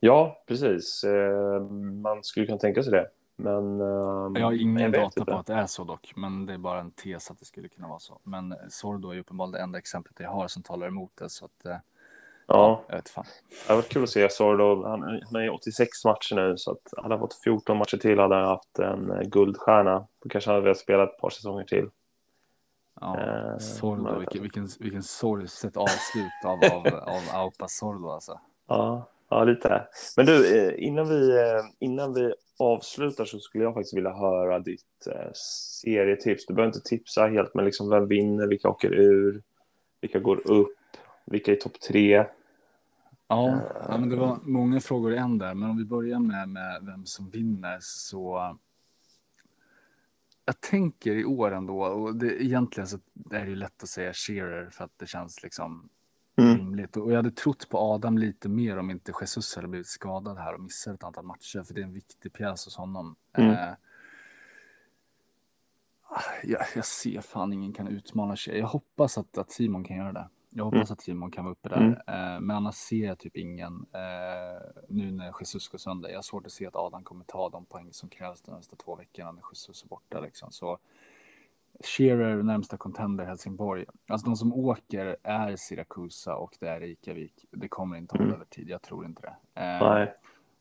[0.00, 1.04] Ja, precis.
[1.04, 1.60] Eh,
[2.02, 3.10] man skulle kunna tänka sig det.
[3.36, 6.52] Men, eh, Jag har ingen vet data på att det är så dock, men det
[6.52, 8.18] är bara en tes att det skulle kunna vara så.
[8.22, 11.64] Men Sordo är uppenbarligen det enda exemplet jag har som talar emot det, så att
[11.66, 11.76] eh,
[12.50, 13.24] Ja, jag vet fan.
[13.66, 14.84] det har varit kul att se Sordo.
[14.88, 18.34] Han, han är i 86 matcher nu, så att han fått 14 matcher till hade
[18.34, 20.06] han haft en eh, guldstjärna.
[20.22, 21.90] Då kanske han hade velat spela ett par säsonger till.
[23.00, 28.40] Ja, Eh, Sordo, vilken, vilken, vilken sorgset avslut av, av, av Aupa Sordo alltså.
[28.66, 29.88] Ja, ja lite.
[30.16, 34.58] Men du, eh, innan vi, eh, innan vi avslutar så skulle jag faktiskt vilja höra
[34.58, 35.32] ditt eh,
[35.82, 36.46] serietips.
[36.46, 39.42] Du behöver inte tipsa helt, men liksom vem vinner, vilka åker ur,
[40.00, 40.76] vilka går upp,
[41.24, 42.24] vilka är topp tre?
[43.28, 46.48] Ja, ja, men det var många frågor i en där, men om vi börjar med,
[46.48, 48.56] med vem som vinner så.
[50.44, 52.98] Jag tänker i år ändå, och det, egentligen så
[53.30, 55.88] är det ju lätt att säga Shearer för att det känns liksom
[56.38, 56.58] Mm.
[56.58, 56.96] rimligt.
[56.96, 60.54] Och jag hade trott på Adam lite mer om inte Jesus hade blivit skadad här
[60.54, 63.16] och missat ett antal matcher, för det är en viktig pjäs hos honom.
[63.32, 63.50] Mm.
[63.50, 63.74] Eh,
[66.42, 68.58] jag, jag ser fan ingen kan utmana sig.
[68.58, 70.28] Jag hoppas att, att Simon kan göra det.
[70.50, 71.76] Jag hoppas att Simon kan vara uppe där.
[71.76, 71.92] Mm.
[71.92, 76.08] Eh, men annars ser jag typ ingen eh, nu när Jesus går sönder.
[76.08, 78.76] Jag har svårt att se att Adam kommer ta de poäng som krävs de nästa
[78.76, 80.20] två veckorna när Jesus är borta.
[80.20, 80.52] Liksom.
[80.52, 80.78] Så
[81.84, 83.84] Shearer närmsta contender Helsingborg.
[84.08, 87.44] Alltså de som åker är Siracusa och det är Reykjavik.
[87.50, 88.34] Det kommer inte hålla Mm.
[88.34, 88.68] över tid.
[88.68, 89.60] Jag tror inte det.
[89.60, 90.14] Eh, Nej.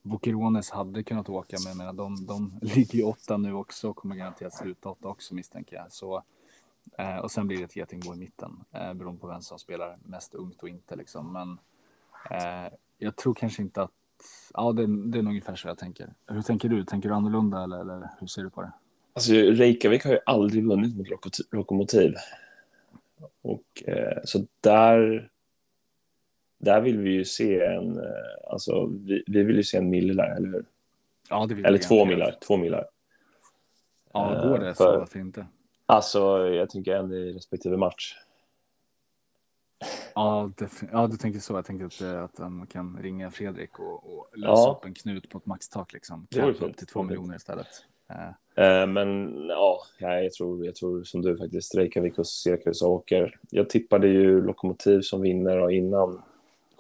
[0.03, 3.95] Bukerones hade kunnat åka, men jag menar, de, de ligger ju åtta nu också och
[3.95, 5.91] kommer garanterat sluta åtta också misstänker jag.
[5.91, 6.23] Så,
[6.97, 9.97] eh, och sen blir det ett getingbo i mitten, eh, beroende på vem som spelar
[10.03, 10.95] mest ungt och inte.
[10.95, 11.33] Liksom.
[11.33, 11.59] Men
[12.31, 13.91] eh, jag tror kanske inte att,
[14.53, 14.81] ja det,
[15.11, 16.13] det är nog ungefär så jag tänker.
[16.27, 16.85] Hur tänker du?
[16.85, 18.71] Tänker du annorlunda eller, eller hur ser du på det?
[19.17, 22.13] Alltså, Reykjavik har ju aldrig vunnit mot Loko- Lokomotiv.
[23.41, 25.29] Och eh, så där,
[26.57, 28.03] där vill vi ju se en, eh,
[28.51, 30.65] alltså vi, vi vill ju se en mille där, eller hur?
[31.29, 32.87] Ja, det vill Eller två millar, två millar.
[34.13, 35.47] Ja, går det Eh, så för- varför inte?
[35.85, 38.15] Alltså, jag tänker en i respektive match.
[40.15, 41.53] Ja, def- ja, du tänker så.
[41.53, 44.75] Jag tänker att, eh, att han kan ringa Fredrik och, och lösa Ja.
[44.79, 45.93] upp en knut på ett maxtak.
[45.93, 46.27] Liksom.
[46.29, 47.67] Det Kanske upp till två Det miljoner istället.
[48.09, 53.39] Eh, men ja, ja, jag, tror, jag tror som du faktiskt, Reykjavik och Syracuse åker.
[53.49, 56.21] Jag tippade ju Lokomotiv som vinner och innan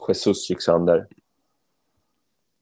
[0.07, 1.07] Jesus gick sönder.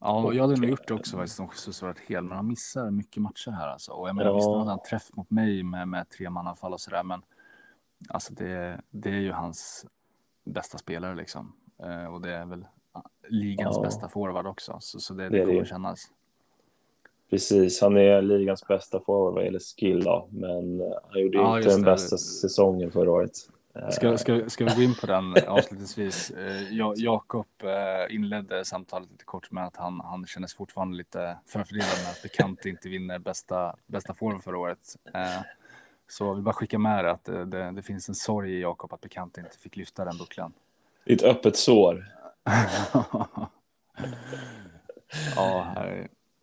[0.00, 2.90] Ja, jag hade nog gjort det också faktiskt om Jesus varit hel, men han missar
[2.90, 3.92] mycket matcher här alltså.
[3.92, 4.36] Och jag menar, Ja.
[4.36, 7.22] visst hade han träff mot mig med, med tre mananfall och sådär, men
[8.08, 9.86] alltså det, det är ju hans
[10.44, 11.52] bästa spelare liksom.
[11.82, 12.66] Eh, och det är väl
[13.28, 13.82] ligans Ja.
[13.82, 15.64] bästa forward också, så, så det, Det det, det kommer ju.
[15.66, 16.12] kännas.
[17.30, 21.56] Precis, han är ligans bästa forward vad gäller skill då, men eh, han gjorde Ja,
[21.58, 21.90] inte den det.
[21.90, 23.32] bästa säsongen förra året.
[23.74, 26.30] Eh, Ska, ska, ska vi gå in på den avslutningsvis?
[26.30, 27.46] Eh, Ja, Jakob
[28.10, 32.64] inledde samtalet lite kort med att han, han kändes fortfarande lite förfördelad med att Bekant
[32.66, 34.78] inte vinner bästa, bästa form förra året.
[36.08, 38.92] Så jag vill bara skicka med det att det, det, finns en sorg i Jakob
[38.92, 40.52] att Bekant inte fick lyfta den bucklan.
[41.06, 42.06] Ett öppet sår.
[45.36, 45.66] ja,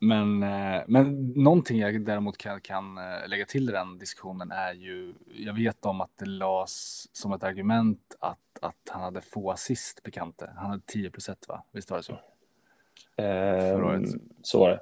[0.08, 4.74] men, eh, men någonting jag däremot kan, kan eh, lägga till i den diskussionen är
[4.74, 9.51] ju, jag vet om att det lades som ett argument att, att han hade få
[9.51, 10.51] assist, Bekante.
[10.56, 11.64] Han hade 10 procent, va?
[11.72, 12.14] Visst var det så?
[13.24, 14.04] Eh,
[14.41, 14.80] så var det.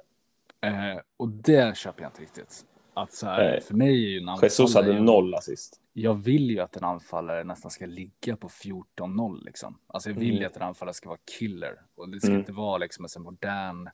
[0.66, 2.64] Eh, och det köper jag inte riktigt.
[2.94, 5.80] Att så här, för mig är ju en Jesus hade noll assist.
[5.92, 9.78] Jag vill ju att en anfallare nästan ska ligga på 14-0 liksom.
[9.86, 10.46] Alltså jag vill ju mm.
[10.46, 12.40] att en anfallare ska vara killer och det ska mm.
[12.40, 13.88] inte vara liksom en modern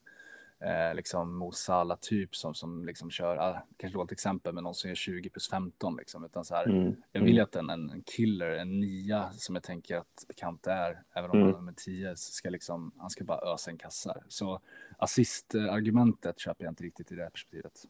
[0.61, 4.91] eh, liksom Mosala typ som, som liksom kör, ah, kanske ett exempel med någon som
[4.91, 6.97] gör 20 plus 15 liksom, utan så här, mm.
[7.13, 7.45] jag vill ju mm.
[7.45, 11.53] att en, en killer, en nia som jag tänker att bekant är, även om mm.
[11.53, 14.23] han är med 10, ska liksom, han ska bara ösa en kassar.
[14.29, 14.61] Så
[14.97, 17.83] assist-argumentet köper jag inte riktigt i det här perspektivet.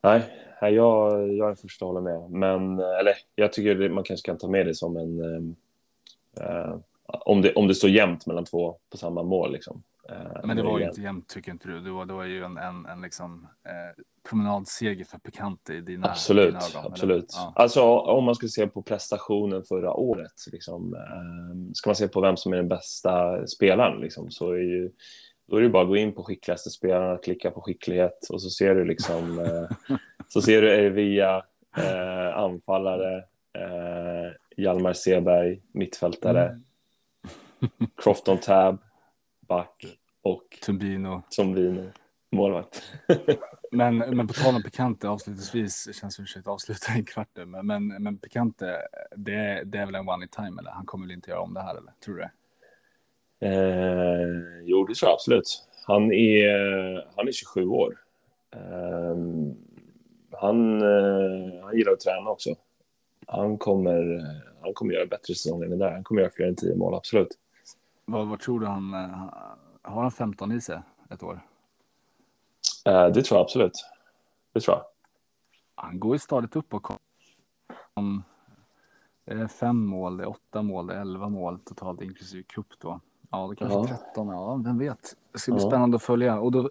[0.00, 0.22] Nej,
[0.60, 2.30] jag, jag är den första att hålla med.
[2.30, 5.56] Men, eller jag tycker man kanske kan ta med det som en...
[6.40, 6.76] Eh,
[7.06, 9.52] om, det, om det står jämnt mellan två på samma mål.
[9.52, 9.82] Liksom.
[10.08, 11.80] Eh, men det var ju inte jämnt tycker inte du.
[11.80, 16.10] Det var, det var ju en, en, en liksom, eh, promenadseger för Picante i dina,
[16.10, 16.92] absolut, dina ögon.
[16.92, 17.32] Absolut.
[17.36, 17.52] Ja.
[17.56, 22.20] Alltså om man ska se på prestationen förra året, liksom, eh, ska man se på
[22.20, 24.90] vem som är den bästa spelaren, liksom, så är ju
[25.48, 28.50] då är det bara att gå in på skickligaste spelarna, klicka på skicklighet och så
[28.50, 29.96] ser du liksom eh,
[30.28, 31.42] så ser du Ervia,
[31.76, 33.16] eh, anfallare,
[33.58, 36.62] eh, Hjalmar Seberg, mittfältare, mm.
[38.02, 38.78] Crofton Tab,
[39.48, 41.90] back och Tumbino, Tumbino
[42.32, 42.82] målvakt.
[43.72, 47.66] men, men på tal om Pikante avslutningsvis, det känns som att avsluta en kvart men,
[47.66, 48.78] men, men Pikante,
[49.16, 50.70] det, det är väl en one in time eller?
[50.70, 51.92] Han kommer väl inte göra om det här eller?
[52.04, 52.30] Tror du det?
[53.40, 55.68] Eh, jo, det tror jag absolut.
[55.86, 57.98] Han är, han är 27 år.
[58.54, 59.16] Eh,
[60.40, 62.54] han, eh, han gillar att träna också.
[63.26, 64.26] Han kommer,
[64.62, 65.90] han kommer göra bättre säsong än det där.
[65.90, 67.28] Han kommer göra fler än 10 mål, absolut.
[68.06, 69.30] Vad, vad tror du han, eh,
[69.82, 71.40] har han 15 i sig ett år?
[72.84, 73.84] Eh, det tror jag absolut.
[74.52, 74.84] Det tror jag.
[75.74, 76.92] Han går ju stadigt upp och.
[79.26, 82.66] Det är fem mål, det är åtta mål, det är elva mål totalt inklusive cup
[82.78, 83.00] då.
[83.30, 83.86] Ja, det kanske ja.
[83.86, 84.28] 13.
[84.28, 85.16] Ja, vem vet.
[85.32, 85.68] Det ska bli ja.
[85.68, 86.40] spännande att följa.
[86.40, 86.66] Och då eh,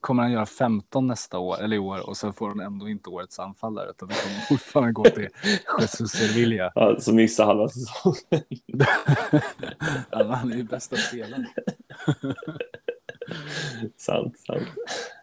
[0.00, 3.10] kommer han göra 15 nästa år, eller i år, och så får de ändå inte
[3.10, 5.28] årets anfallare, utan det kommer fortfarande gå till
[5.80, 6.72] Jesus Sevilla.
[6.74, 8.16] Ja, så missar halva säsongen.
[10.10, 11.46] ja, han är ju bästa spelaren.
[13.96, 14.68] sant, sant.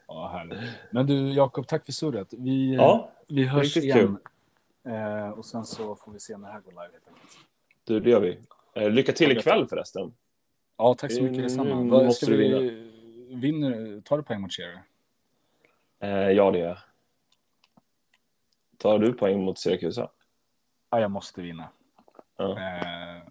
[0.07, 0.59] Ja, härligt.
[0.91, 2.33] Men du, Jakob, tack för surret.
[2.37, 4.17] Vi, ja, vi hörs igen.
[4.87, 6.97] Eh, och sen så får vi se när det här går live.
[7.83, 8.39] Du, det gör vi.
[8.73, 10.13] Eh, lycka till ikväll förresten.
[10.77, 11.75] Ja, tack så mycket detsamma.
[11.75, 12.90] Nu måste ska vi vinna.
[13.35, 14.77] Vinner, tar du poäng mot Cherry?
[15.99, 16.77] Eh, ja, det gör jag.
[18.77, 20.09] Tar du poäng mot Syrakusa?
[20.89, 21.69] Ja, jag måste vinna.
[22.37, 22.59] Ja.
[22.59, 23.21] Eh,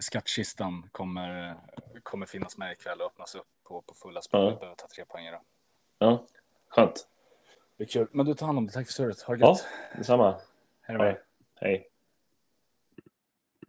[0.00, 1.56] skattkistan kommer,
[2.02, 4.40] kommer finnas med ikväll och öppnas upp på, på fulla spel.
[4.40, 4.50] Ja.
[4.50, 5.40] Jag behöver ta tre poäng idag.
[5.98, 6.26] Ja,
[6.68, 7.08] skönt.
[7.76, 8.08] Det är kul.
[8.12, 8.72] Men du tar hand om det.
[8.72, 9.22] Tack för stödet.
[9.22, 9.66] Ha det gött.
[9.92, 10.40] Ja, detsamma.
[10.82, 11.20] Hej.
[11.54, 11.88] Hej.